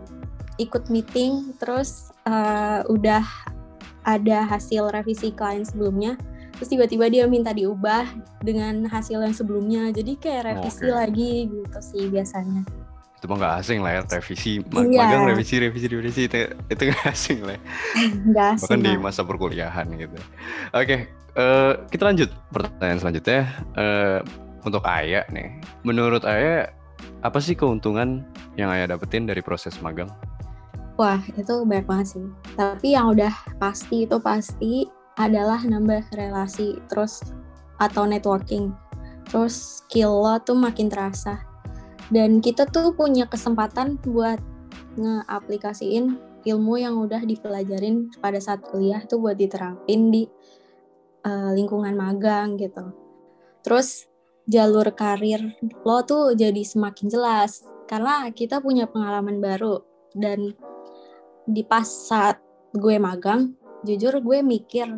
[0.59, 3.23] ikut meeting terus eh, udah
[4.05, 6.19] ada hasil revisi klien sebelumnya.
[6.55, 8.07] Terus tiba-tiba dia minta diubah
[8.39, 9.91] dengan hasil yang sebelumnya.
[9.91, 10.95] Jadi kayak revisi Oke.
[10.95, 12.63] lagi gitu sih biasanya.
[13.15, 14.99] Itu mah nggak asing lah ya revisi ma- Iya.
[14.99, 16.37] magang revisi revisi revisi itu
[16.67, 17.55] itu nggak asing lah.
[17.55, 17.61] ya.
[18.25, 18.63] Enggak sih.
[18.67, 19.01] Bahkan di Mak.
[19.01, 20.17] masa perkuliahan gitu.
[20.71, 20.95] Oke,
[21.33, 23.41] eh, kita lanjut pertanyaan selanjutnya.
[23.75, 24.19] Eh,
[24.63, 26.71] untuk Aya nih, menurut Aya
[27.21, 28.23] apa sih keuntungan
[28.55, 30.09] yang Aya dapetin dari proses magang?
[30.95, 32.25] Wah, itu banyak banget sih.
[32.55, 37.23] Tapi yang udah pasti itu pasti adalah nambah relasi terus
[37.79, 38.71] atau networking.
[39.27, 41.41] Terus skill lo tuh makin terasa.
[42.13, 44.37] Dan kita tuh punya kesempatan buat
[44.95, 50.23] ngeaplikasiin ilmu yang udah dipelajarin pada saat kuliah tuh buat diterapin di
[51.25, 52.93] eh, lingkungan magang gitu.
[53.65, 54.05] Terus
[54.45, 59.81] jalur karir lo tuh jadi semakin jelas karena kita punya pengalaman baru
[60.13, 60.53] dan
[61.45, 62.41] di pas saat
[62.73, 63.53] gue magang,
[63.85, 64.89] jujur gue mikir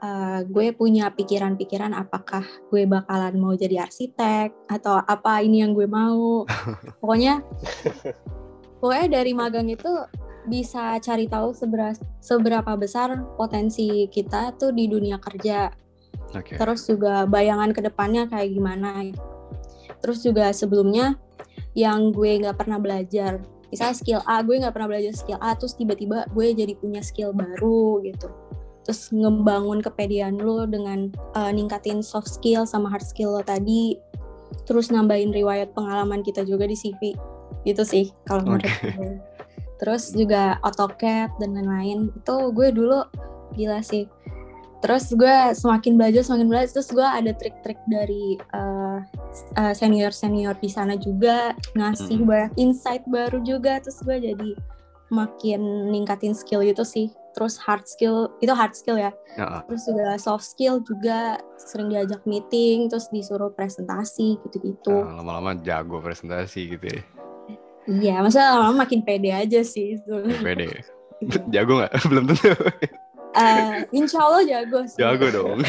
[0.00, 5.86] uh, gue punya pikiran-pikiran apakah gue bakalan mau jadi arsitek atau apa ini yang gue
[5.86, 6.48] mau.
[7.00, 7.44] pokoknya,
[8.80, 9.92] pokoknya dari magang itu
[10.48, 15.68] bisa cari tahu seberapa, seberapa besar potensi kita tuh di dunia kerja
[16.32, 16.56] Oke.
[16.56, 19.04] terus juga bayangan ke depannya kayak gimana
[20.00, 21.18] terus juga sebelumnya
[21.76, 25.78] yang gue nggak pernah belajar misalnya skill A gue nggak pernah belajar skill A terus
[25.78, 28.28] tiba-tiba gue jadi punya skill baru gitu.
[28.84, 33.96] Terus ngebangun kepedean lo dengan uh, ningkatin soft skill sama hard skill lo tadi
[34.66, 37.14] terus nambahin riwayat pengalaman kita juga di CV
[37.62, 39.14] gitu sih kalau menurut gue.
[39.80, 42.12] Terus juga AutoCAD dan lain-lain.
[42.12, 43.00] Itu gue dulu
[43.56, 44.04] gila sih
[44.80, 48.40] terus gue semakin belajar semakin belajar terus gue ada trik-trik dari
[49.72, 52.26] senior senior di sana juga ngasih Hmm.
[52.26, 54.50] banyak insight baru juga terus gue jadi
[55.08, 60.18] makin ningkatin skill gitu sih terus hard skill itu hard skill ya Ya, terus juga
[60.18, 66.86] soft skill juga sering diajak meeting terus disuruh presentasi gitu-gitu nah, lama-lama jago presentasi gitu
[66.90, 67.02] ya.
[67.86, 70.02] iya maksudnya lama-lama makin pede aja sih.
[70.42, 70.82] Pede.
[71.54, 71.92] jago nggak?
[72.10, 72.50] Belum tentu.
[73.30, 75.62] Eh, insya Allah jago sih jago dong.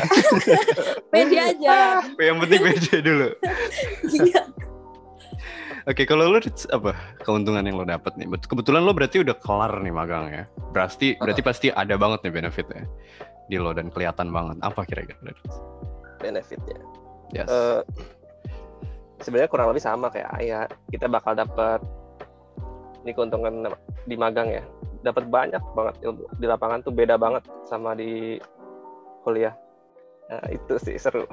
[1.14, 3.28] pede aja Yang penting pede dulu.
[4.10, 4.42] Iya.
[5.90, 6.92] Oke, kalau lo apa
[7.26, 8.30] keuntungan yang lo dapet nih?
[8.30, 10.44] Bet- Kebetulan lo berarti udah kelar nih magang ya.
[10.74, 12.86] Berarti berarti pasti ada banget nih benefitnya
[13.50, 14.58] di lo dan kelihatan banget.
[14.62, 15.18] Apa kira-kira?
[16.22, 16.78] Benefitnya.
[17.34, 17.50] Yes.
[17.50, 17.82] Eh,
[19.22, 20.66] sebenarnya kurang lebih sama kayak Ayah.
[20.90, 21.82] Kita bakal dapat
[23.02, 23.70] ini keuntungan
[24.06, 24.62] di magang ya.
[25.02, 28.38] Dapat banyak banget ilmu di lapangan tuh beda banget sama di
[29.22, 29.54] kuliah.
[30.30, 31.28] Nah, itu sih seru.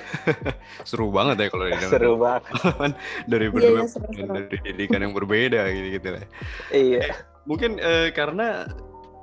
[0.88, 1.90] Seru banget ya kalau didengar.
[1.92, 2.42] seru banget.
[3.30, 6.24] dari Iya, berdua iya, dari pendidikan yang berbeda gitu-gitu lah.
[6.72, 7.04] Iya.
[7.44, 8.64] Mungkin eh, karena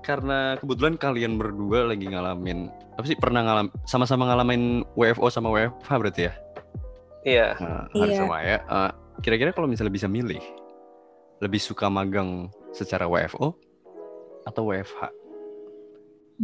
[0.06, 5.90] karena kebetulan kalian berdua lagi ngalamin apa sih pernah ngalam sama-sama ngalamin WFO sama WFH
[5.98, 6.34] berarti ya?
[7.26, 7.48] Iya.
[7.60, 8.20] Nah, harus Iya.
[8.22, 8.58] sama ya.
[8.62, 8.92] Eh,
[9.26, 10.40] kira-kira kalau misalnya bisa milih,
[11.42, 13.58] lebih suka magang secara WFO
[14.48, 15.12] atau WFH?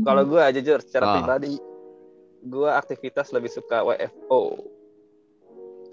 [0.04, 1.14] Kalau gue jujur secara Ah.
[1.16, 1.56] pribadi,
[2.44, 4.60] gue aktivitas lebih suka WFO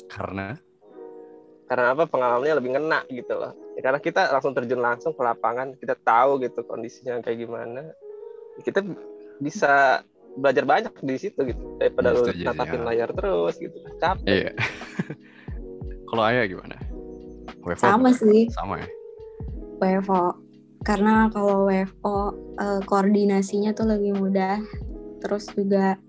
[0.08, 0.58] Karena
[1.64, 3.54] karena apa pengalamannya lebih ngena gitu loh.
[3.78, 7.94] Ya, karena kita langsung terjun langsung ke lapangan, kita tahu gitu kondisinya kayak gimana.
[8.58, 8.82] Kita
[9.38, 10.02] bisa
[10.34, 12.86] belajar banyak di situ gitu daripada Ya, lu tatapin ya.
[12.90, 13.78] layar terus gitu.
[14.02, 14.26] Capek.
[14.26, 14.50] iya.
[16.10, 16.74] kalau Ayah gimana?
[17.62, 18.18] WFO sama apa?
[18.18, 18.88] sih Sama ya.
[19.78, 20.34] WFO
[20.80, 22.16] karena kalau WFO
[22.56, 24.58] eh, koordinasinya tuh lebih mudah
[25.20, 26.00] terus juga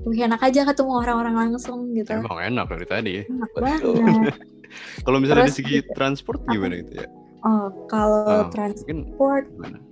[0.00, 3.14] lebih enak aja ketemu orang-orang langsung gitu Emang enak dari tadi.
[3.22, 4.00] enak Betul.
[4.00, 4.36] banget
[5.02, 7.08] Kalau misalnya dari Terus segi juga- transport gimana gitu ya?
[7.42, 9.82] oh kalau Ah, transport Mungkin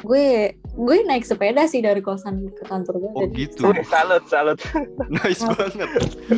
[0.00, 3.10] gue gue naik sepeda sih dari kosan ke kantor gue.
[3.12, 3.68] Oh, Jadi gitu.
[3.84, 4.56] Salut, salut.
[5.12, 5.90] Nice banget.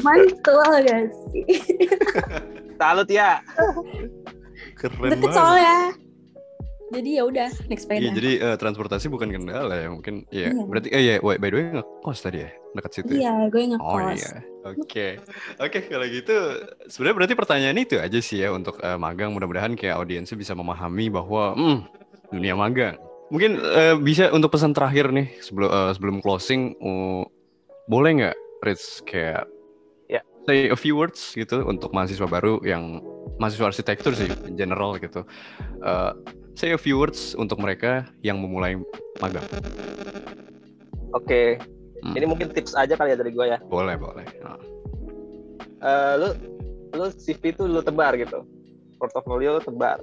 [0.03, 1.47] Mantul gak sih?
[2.75, 3.39] Salut ya.
[4.83, 5.33] Keren Deket banget.
[5.33, 5.79] soalnya.
[6.93, 8.01] Jadi ya udah naik sepeda.
[8.05, 10.53] Iya, jadi eh, transportasi bukan kendala ya, mungkin ya.
[10.53, 10.65] Iya.
[10.69, 13.11] Berarti eh ya, by the way ngekos tadi ya, dekat situ.
[13.17, 13.21] ya?
[13.21, 13.89] Iya, gue ngekos.
[13.89, 14.33] Oh iya.
[14.63, 15.07] Oke.
[15.59, 16.37] Oke, kalau gitu
[16.87, 19.33] sebenarnya berarti pertanyaan itu aja sih ya untuk eh, magang.
[19.33, 21.79] Mudah-mudahan kayak audiensnya bisa memahami bahwa hmm,
[22.31, 23.01] dunia magang.
[23.33, 27.25] Mungkin eh, bisa untuk pesan terakhir nih sebelum eh, sebelum closing uh,
[27.89, 29.49] boleh nggak Rich kayak
[30.13, 30.21] Ya.
[30.45, 33.01] say a few words gitu untuk mahasiswa baru yang
[33.41, 35.25] mahasiswa arsitektur sih in general gitu.
[35.81, 36.13] Eh,
[36.55, 38.77] say a few words untuk mereka yang memulai
[39.19, 39.45] magang.
[41.12, 41.61] Oke,
[42.03, 42.19] Hmm.
[42.19, 43.59] ini mungkin tips aja kali ya dari gue ya.
[43.62, 44.27] Boleh, boleh.
[44.43, 44.59] Nah,
[45.83, 46.29] Eh, lu
[46.95, 48.47] lu CV itu lu tebar gitu.
[49.03, 49.99] Portofolio lu tebar.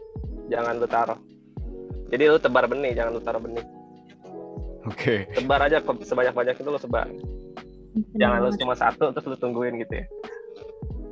[0.52, 1.16] Jangan lu taruh.
[2.12, 3.64] Jadi lu tebar benih, jangan lu taruh benih.
[4.84, 5.24] Oke.
[5.32, 7.08] Tebar aja sebanyak-banyak itu lu sebar.
[8.12, 10.06] Jangan lu cuma satu terus lu tungguin gitu ya.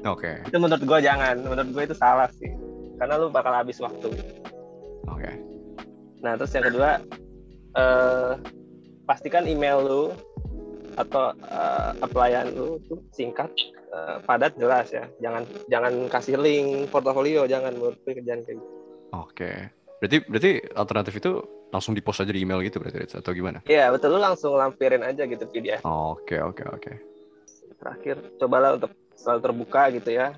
[0.03, 0.43] Oke.
[0.43, 1.39] Itu menurut gue jangan.
[1.39, 2.51] Menurut gue itu salah sih.
[2.99, 4.11] Karena lu bakal habis waktu.
[5.07, 5.31] Oke.
[6.21, 7.01] Nah, terus yang kedua,
[7.77, 8.31] eh,
[9.07, 10.03] pastikan email lu
[10.97, 13.49] atau eh, applyan lu tuh singkat,
[13.93, 15.05] eh, padat, jelas ya.
[15.23, 18.67] Jangan jangan kasih link portofolio, jangan menurut jangan kayak gitu.
[19.15, 19.51] Oke.
[19.97, 21.31] Berarti berarti alternatif itu
[21.73, 23.59] langsung di post aja di email gitu berarti atau gimana?
[23.67, 25.83] Iya, betul lu langsung lampirin aja gitu PDF.
[25.83, 26.91] Oke oke oke.
[27.77, 30.33] Terakhir, cobalah untuk selalu terbuka gitu ya.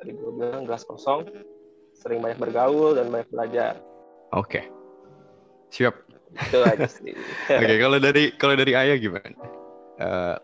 [0.00, 1.26] Tadi gue bilang gelas kosong,
[1.98, 3.76] sering banyak bergaul dan banyak belajar.
[4.32, 4.68] Oke.
[5.72, 5.94] Siap.
[6.36, 7.16] Itu aja sih.
[7.60, 9.44] Oke, kalau dari kalau dari Ayah gimana?
[9.98, 10.36] Eh,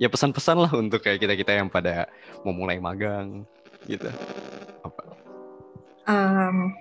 [0.00, 2.08] ya pesan-pesan lah untuk kayak kita kita yang pada
[2.42, 3.44] mau mulai magang
[3.84, 4.08] gitu.
[4.82, 5.02] Apa?
[6.08, 6.72] Em,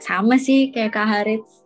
[0.00, 1.64] sama sih kayak Kak Harits.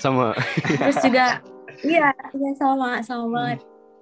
[0.00, 0.36] Sama.
[0.64, 1.40] Terus juga
[1.84, 3.60] iya, iya sama sama banget.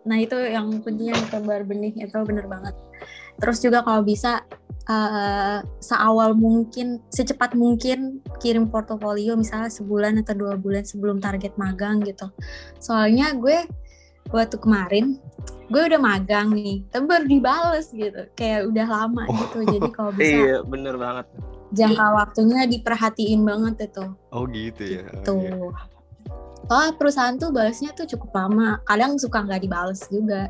[0.09, 2.75] Nah, itu yang kuncinya tebar benih itu bener banget.
[3.39, 4.43] Terus juga kalau bisa
[4.89, 12.01] eh, seawal mungkin, secepat mungkin kirim portofolio misalnya sebulan atau dua bulan sebelum target magang
[12.03, 12.33] gitu.
[12.81, 13.69] Soalnya gue
[14.33, 15.21] waktu kemarin
[15.69, 19.59] gue udah magang nih, tapi baru dibales gitu, kayak udah lama gitu.
[19.69, 21.29] Jadi kalau bisa iya, bener banget.
[21.69, 24.05] jangka waktunya diperhatiin banget itu.
[24.33, 25.05] Oh gitu ya.
[25.21, 25.37] Tuh.
[25.37, 25.53] Oke.
[26.69, 28.81] Soalnya perusahaan tuh balasnya tuh cukup lama.
[28.89, 30.49] Kadang suka nggak dibales juga.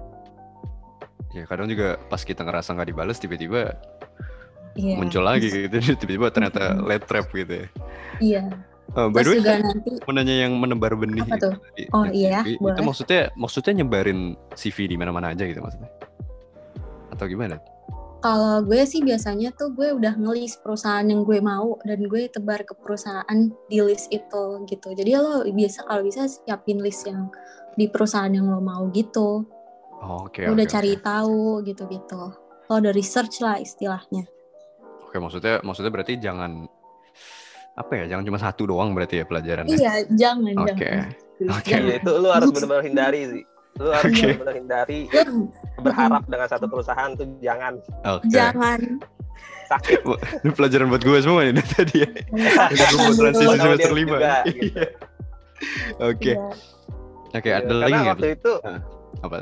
[1.34, 3.74] Ya kadang juga pas kita ngerasa nggak dibales tiba-tiba
[4.78, 4.94] Iya.
[4.96, 5.74] muncul lagi gitu.
[5.98, 7.66] Tiba-tiba ternyata late trap gitu ya.
[8.22, 8.42] Iya.
[8.96, 11.54] Oh, by the way, juga nanti mau nanya yang menebar benih Apa itu tuh?
[11.60, 12.80] tadi, Oh, iya, itu boleh.
[12.80, 15.92] maksudnya maksudnya nyebarin CV di mana-mana aja gitu maksudnya
[17.12, 17.60] atau gimana
[18.18, 22.64] kalau gue sih biasanya tuh gue udah ngelis perusahaan yang gue mau dan gue tebar
[22.64, 23.38] ke perusahaan
[23.68, 24.88] di list itu gitu.
[24.90, 27.30] Jadi lo biasa kalau bisa siapin list yang
[27.76, 29.46] di perusahaan yang lo mau gitu.
[30.02, 32.22] oh, oke Lo udah oke, cari tahu gitu-gitu.
[32.66, 34.26] Lo udah research lah istilahnya.
[35.08, 36.68] Oke maksudnya maksudnya berarti jangan
[37.72, 41.08] apa ya jangan cuma satu doang berarti ya pelajarannya Iya, jangan oke jangan.
[41.38, 41.70] Oke.
[41.70, 41.86] Jangan.
[41.86, 43.44] Iya, itu lu harus benar-benar hindari sih.
[43.78, 44.22] Lu harus Oke.
[44.26, 45.00] benar-benar hindari
[45.78, 48.80] berharap dengan satu perusahaan tuh jangan oke jangan
[49.64, 50.00] sakit.
[50.42, 54.16] ini pelajaran buat gue semua ini tadi ya Udah gue mau transisi Buat semester lima
[54.18, 54.34] Iya.
[54.42, 54.82] gitu.
[56.00, 56.46] oke Iya.
[57.32, 58.52] oke ada lagi nggak waktu itu,
[59.18, 59.36] apa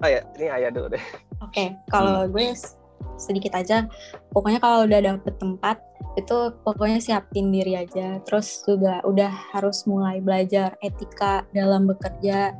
[0.00, 1.04] oh ya, ini ayah dulu deh.
[1.40, 2.78] Oke, kalau gue s-
[3.20, 3.84] sedikit aja,
[4.32, 5.76] pokoknya kalau udah dapet tempat
[6.18, 8.18] itu pokoknya siapin diri aja.
[8.24, 12.56] Terus juga udah harus mulai belajar etika dalam bekerja,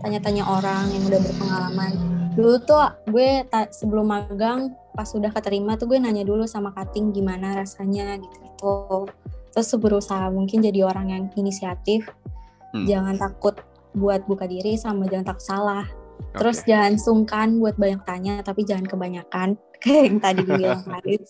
[0.00, 1.92] tanya-tanya orang yang udah berpengalaman.
[2.34, 7.58] Dulu tuh gue sebelum magang pas udah keterima tuh gue nanya dulu sama cutting gimana
[7.62, 9.06] rasanya gitu.
[9.54, 12.10] Terus berusaha mungkin jadi orang yang inisiatif,
[12.74, 12.90] Hmm.
[12.90, 13.54] jangan takut
[13.94, 15.86] buat buka diri sama jangan takut salah.
[16.34, 16.74] Terus Oke.
[16.74, 19.54] jangan sungkan buat banyak tanya, tapi jangan kebanyakan.
[19.86, 21.28] Kayak yang tadi dibilang Haris.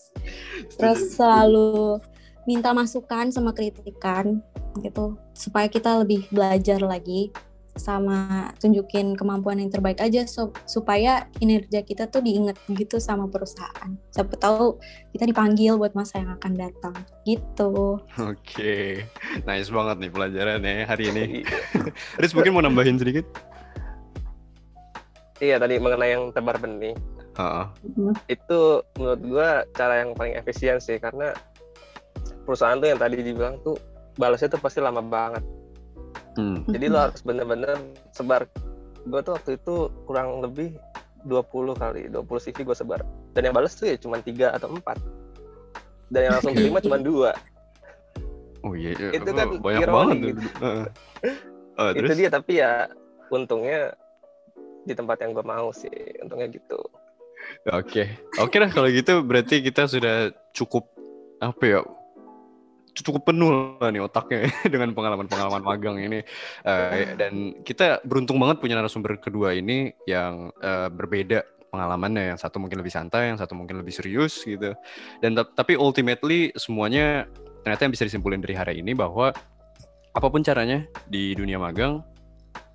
[0.79, 1.99] Terus selalu
[2.47, 4.39] minta masukan sama kritikan
[4.79, 7.35] gitu, supaya kita lebih belajar lagi
[7.75, 13.91] sama tunjukin kemampuan yang terbaik aja so- supaya kinerja kita tuh diinget gitu sama perusahaan.
[14.15, 14.79] Siapa tahu
[15.11, 16.95] kita dipanggil buat masa yang akan datang
[17.27, 17.99] gitu.
[18.15, 19.03] Oke,
[19.43, 21.25] nice banget nih pelajarannya hari ini.
[21.43, 21.59] Iya.
[22.23, 23.27] Riz mungkin mau nambahin sedikit?
[25.43, 26.95] Iya tadi mengenai yang tebar benih
[27.35, 27.65] Heeh.
[28.27, 28.59] itu
[28.95, 31.35] menurut gua cara yang paling efisien sih karena
[32.43, 33.75] perusahaan tuh yang tadi dibilang tuh
[34.15, 35.43] balasnya tuh pasti lama banget.
[36.35, 36.63] Hmm.
[36.67, 37.75] Jadi lo harus bener-bener
[38.11, 38.47] sebar.
[39.03, 40.79] Gua tuh waktu itu kurang lebih
[41.25, 43.01] 20 kali, 20 CV gue sebar.
[43.33, 44.95] Dan yang balas tuh ya cuma tiga atau empat.
[46.07, 47.33] Dan yang langsung terima cuma dua.
[48.61, 49.09] Oh iya, iya.
[49.11, 50.17] Itu Oh, kan banyak ironi banget.
[50.21, 50.41] gitu.
[50.61, 50.85] Heeh.
[51.75, 52.15] Oh, itu terus?
[52.15, 52.71] dia tapi ya
[53.27, 53.91] untungnya
[54.85, 56.77] di tempat yang gue mau sih untungnya gitu
[57.73, 60.85] Oke, oke lah kalau gitu berarti kita sudah cukup
[61.41, 61.79] apa ya?
[62.95, 66.21] Cukup penuh lah nih otaknya dengan pengalaman-pengalaman magang ini.
[66.61, 71.41] Eh, dan kita beruntung banget punya narasumber kedua ini yang eh, berbeda
[71.73, 72.37] pengalamannya.
[72.37, 74.77] Yang satu mungkin lebih santai, yang satu mungkin lebih serius gitu.
[75.19, 77.25] Dan ta- tapi ultimately semuanya
[77.65, 79.33] ternyata yang bisa disimpulin dari hari ini bahwa
[80.15, 81.99] apa pun caranya di dunia magang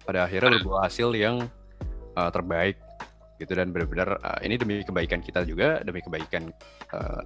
[0.02, 1.46] pada akhirnya berbuah hasil yang
[2.18, 2.89] eh, terbaik
[3.40, 6.52] gitu dan benar-benar uh, ini demi kebaikan kita juga demi kebaikan
[6.92, 7.24] uh,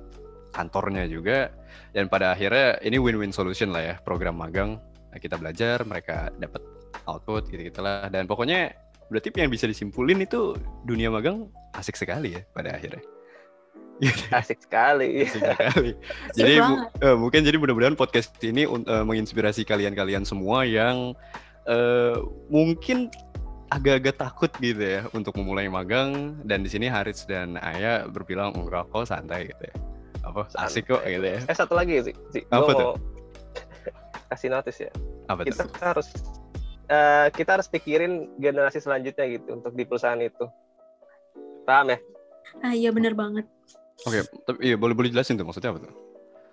[0.55, 1.51] kantornya juga
[1.91, 4.79] dan pada akhirnya ini win-win solution lah ya program magang
[5.15, 6.59] Nah, kita belajar mereka dapat
[7.07, 8.75] output gitu gitulah dan pokoknya
[9.07, 11.47] berarti yang bisa disimpulin itu dunia magang
[11.79, 12.99] asik sekali ya pada akhirnya
[14.43, 15.91] asik sekali Asik sekali.
[16.35, 16.91] Asik jadi banget.
[16.99, 21.15] eh, mungkin jadi mudah-mudahan podcast ini eh, menginspirasi kalian-kalian semua yang
[21.71, 22.19] eh,
[22.51, 23.07] mungkin
[23.75, 28.87] agak-agak takut gitu ya untuk memulai magang dan di sini Haris dan Aya berbilang enggak
[28.89, 29.75] kok santai gitu ya.
[30.23, 31.41] Apa asik kok gitu ya.
[31.43, 32.87] eh satu lagi sih sih Apa tuh?
[32.87, 32.97] mau
[34.31, 34.91] kasih notice ya
[35.27, 35.75] Apa kita tuh?
[35.83, 36.09] harus
[36.87, 40.47] eh, kita harus pikirin generasi selanjutnya gitu untuk di perusahaan itu
[41.63, 41.99] paham ya
[42.63, 43.51] Ah iya bener banget.
[44.05, 45.93] Oke, tapi iya boleh boleh jelasin tuh maksudnya apa tuh?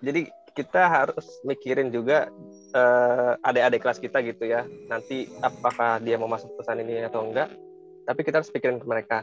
[0.02, 2.28] jadi kita harus mikirin juga
[2.72, 4.68] eh, adik-adik kelas kita gitu ya.
[4.88, 7.48] Nanti apakah dia mau masuk perusahaan ini atau enggak.
[8.02, 9.18] Tapi kita harus pikirin ke mereka.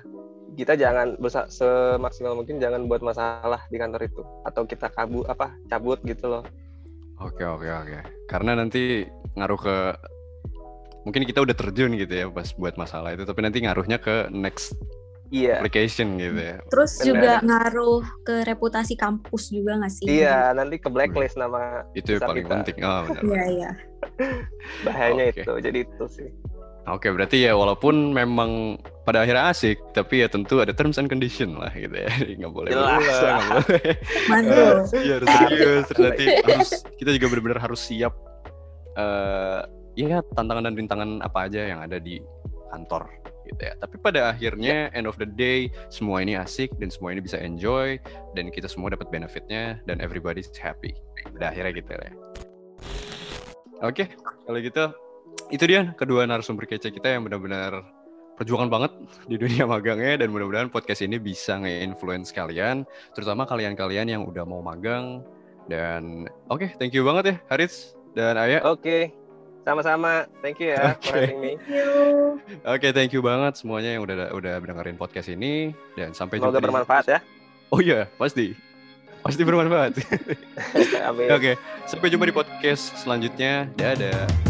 [0.57, 4.21] Kita jangan berusaha semaksimal mungkin jangan buat masalah di kantor itu.
[4.43, 6.43] Atau kita kabur apa cabut gitu loh.
[7.21, 7.99] Oke oke oke.
[8.27, 9.05] Karena nanti
[9.35, 9.77] ngaruh ke
[11.07, 13.23] mungkin kita udah terjun gitu ya pas buat masalah itu.
[13.27, 14.75] Tapi nanti ngaruhnya ke next
[15.29, 16.57] iya application gitu ya.
[16.67, 17.05] Terus Bener.
[17.07, 20.05] juga ngaruh ke reputasi kampus juga nggak sih?
[20.09, 22.53] iya nanti ke blacklist nama Itu yang paling kita.
[22.57, 22.75] penting.
[22.81, 23.21] Oh, benar.
[23.23, 23.71] Iya iya.
[24.85, 25.41] bahayanya Oke.
[25.41, 26.29] itu jadi itu sih
[26.89, 31.53] Oke, berarti ya walaupun memang pada akhirnya asik, tapi ya tentu ada terms and condition
[31.53, 32.09] lah gitu ya.
[32.41, 33.37] Nggak boleh Jelas berulang, lah.
[33.45, 33.93] nggak boleh.
[34.31, 34.75] Mantul.
[34.97, 35.83] Iya harus serius.
[35.85, 38.13] Terus nanti harus kita juga benar-benar harus siap.
[38.97, 39.61] eh
[39.93, 42.17] ya tantangan dan rintangan apa aja yang ada di
[42.73, 43.05] kantor
[43.49, 43.73] gitu ya.
[43.81, 47.97] Tapi pada akhirnya end of the day semua ini asik dan semua ini bisa enjoy
[48.37, 50.93] dan kita semua dapat benefitnya dan everybody's happy.
[51.35, 52.13] Pada akhirnya gitu ya.
[53.79, 54.11] Oke,
[54.45, 54.83] kalau gitu
[55.49, 57.81] itu dia kedua narasumber kece kita yang benar-benar
[58.39, 58.91] perjuangan banget
[59.27, 64.63] di dunia magangnya dan mudah-mudahan podcast ini bisa nge-influence kalian, terutama kalian-kalian yang udah mau
[64.63, 65.23] magang
[65.67, 68.63] dan oke, thank you banget ya Haris dan Aya.
[68.63, 69.18] oke
[69.69, 71.05] sama-sama thank you ya Oke.
[71.05, 71.53] for having me
[72.65, 76.59] Oke, thank you banget semuanya yang udah udah dengerin podcast ini dan sampai semoga jumpa
[76.59, 77.19] di- bermanfaat ya
[77.69, 78.57] Oh iya, pasti.
[79.21, 79.93] Pasti bermanfaat.
[81.37, 81.53] Oke,
[81.85, 83.69] sampai jumpa di podcast selanjutnya.
[83.77, 84.48] Dadah.